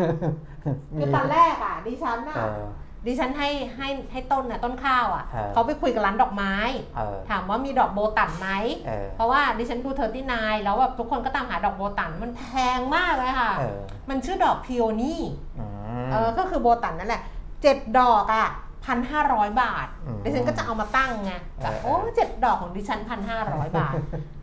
[0.97, 2.63] คือตอนแรกอะดิฉันอะเออ
[3.07, 6.55] ดิฉันให้ให้ให้ต้นน่ะต้นข้าวอะเออ เขาไปคุยกับร้านดอกไม้
[6.95, 8.49] เออ ถามว่ามีดอกโบตันไหม
[8.87, 12.43] เออ เพราะว่าดิฉันดูเธอที่นายแล้วแบบทุกคนก็ตามหาดอกโบตันมันแพ
[12.77, 13.79] งมากเลยค่ะ เออ
[14.09, 15.21] มันชื่อดอกพิโอนี่
[15.59, 15.65] อื
[16.05, 17.21] ม เออก็คือโบตันนั่นแหละ
[17.61, 18.47] เจ็ดดอกอะ
[18.85, 21.33] พันห้าร้อยบาท อืมดิฉันก็จะเอามาตั้งไง
[21.63, 23.93] แบบเออ โอ้เจ็ดดอกของดิฉันพันห้าร้อยบาท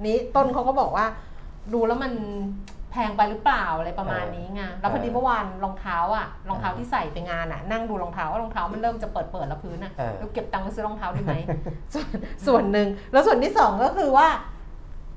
[0.06, 1.06] นี้ต้นเขาก็บอกว่า
[1.72, 2.12] ดูแล้วมัน
[2.90, 11.34] แพงไปหรือเปล่าอะไรประมาณนี้ไงแล้วพอดีเมื่อวานรองเท้าอะรองเท้าที่ใส่ไปงานอะ นั่งดูรองเท้าว่ารองเท้ามันเริ่มจะเปิดเปิดๆแล้วพื้นอะเออเราเก็บตังค์ไปซื้อรองเท้าดีไหม
[11.94, 12.08] ส่วน
[12.46, 14.28] ส่วนหนึ่งแล้วส่วนที่สองก็คือว่า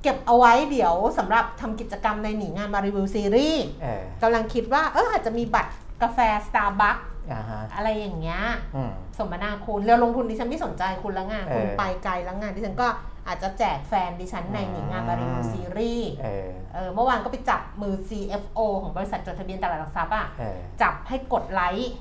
[0.04, 5.72] เก็บเอาไว้เดี๋ยวสำหรับทำกิจกรรมในหนีงานมารีวิวซีรีส์เออกำลังคิดว่าเอออาจจะมีบัตร
[6.02, 7.02] กาแฟ Starbucks
[7.32, 8.42] อ่าฮะอะไรอย่างเงี้ย
[8.76, 12.88] อืมสมนาคุณเรือลงทุนดิฉันไม่สนใจคุณแล้วไงเออคุณไปไกลแล้วไงดิฉันก็
[13.28, 21.92] อาจจะแจกแฟนดิฉันในหนีงานมารีวิวอืมซีรีส์เออเออเมื่อวานก็ไปจับมือ CFO ของบริษัทจดทะเบียนตลาดหลักทรัพย์อะเออจับให้กดไลค์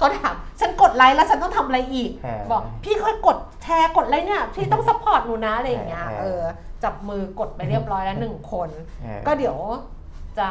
[0.00, 6.40] ก็ถามฉันกดไลค์แล้วฉันต้องทำอะไรอีกเออบอกพี่ค่อยกดแชร์กดไลค์เนี่ย พี่ต้อง support หนูนะอะไรอย่างเงี้ยเออเออ
[6.84, 8.70] จับมือกดไปเรียบร้อยแล้วหนึ่งคน
[9.02, 9.56] เออก็เดี๋ยว
[10.38, 10.46] จะ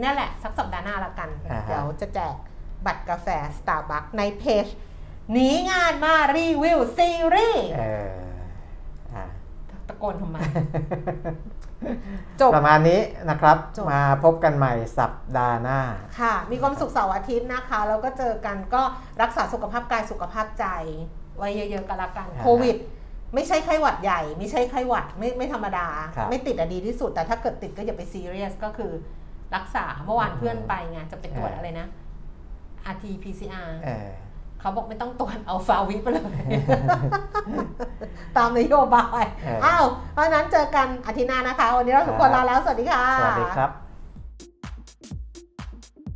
[0.00, 2.34] เนี่ยแหละ สักสัปดาห์หน้าละกันอ่าฮะเดี๋ยวจะแจก
[2.86, 4.66] บัตรกาแฟ Starbucks ในเพจ
[5.32, 8.08] หนีงานมารีวิวซีรีส์เออ
[9.14, 9.24] อ่า
[9.88, 10.36] ตะโกนทำไม
[12.40, 13.00] จบ ประมาณนี้
[13.30, 15.80] นะครับ จบ มาพบกันใหม่สัปดาห์หน้า
[16.20, 18.82] ค่ะ มีความสุขเสาร์อาทิตย์นะคะ แล้วก็เจอกันก็
[19.22, 20.66] รักษาสุขภาพกายสุขภาพใจ
[21.38, 22.76] ไว้เยอะๆกันละกันอ่าโควิด
[23.34, 28.92] ไม่ใช่ไข้หวัดใหญ่ ไม่ใช่ไข้หวัดไม่ไม่ธรรมดา ครับ ไม่ติดอะดีที่สุด แต่ถ้าเกิดติดก็อย่าไปซีเรียสก็คือ
[29.56, 31.86] รักษาเมื่อวานเพื่อนไปไงจะไปตรวจเออออะไรนะ
[32.92, 34.08] RT PCR เออ
[34.64, 36.32] เขาบอกไม่ต้องตรวจเอาฟาวิไปเลย
[38.36, 43.83] ตามนโยบายเอออ้าวเพราะฉะนั้นเจอกันอาทิตย์หน้านะคะ วันนี้เราทุกคนลาแล้ว สวัสดีค่ะ สวัสดีครับ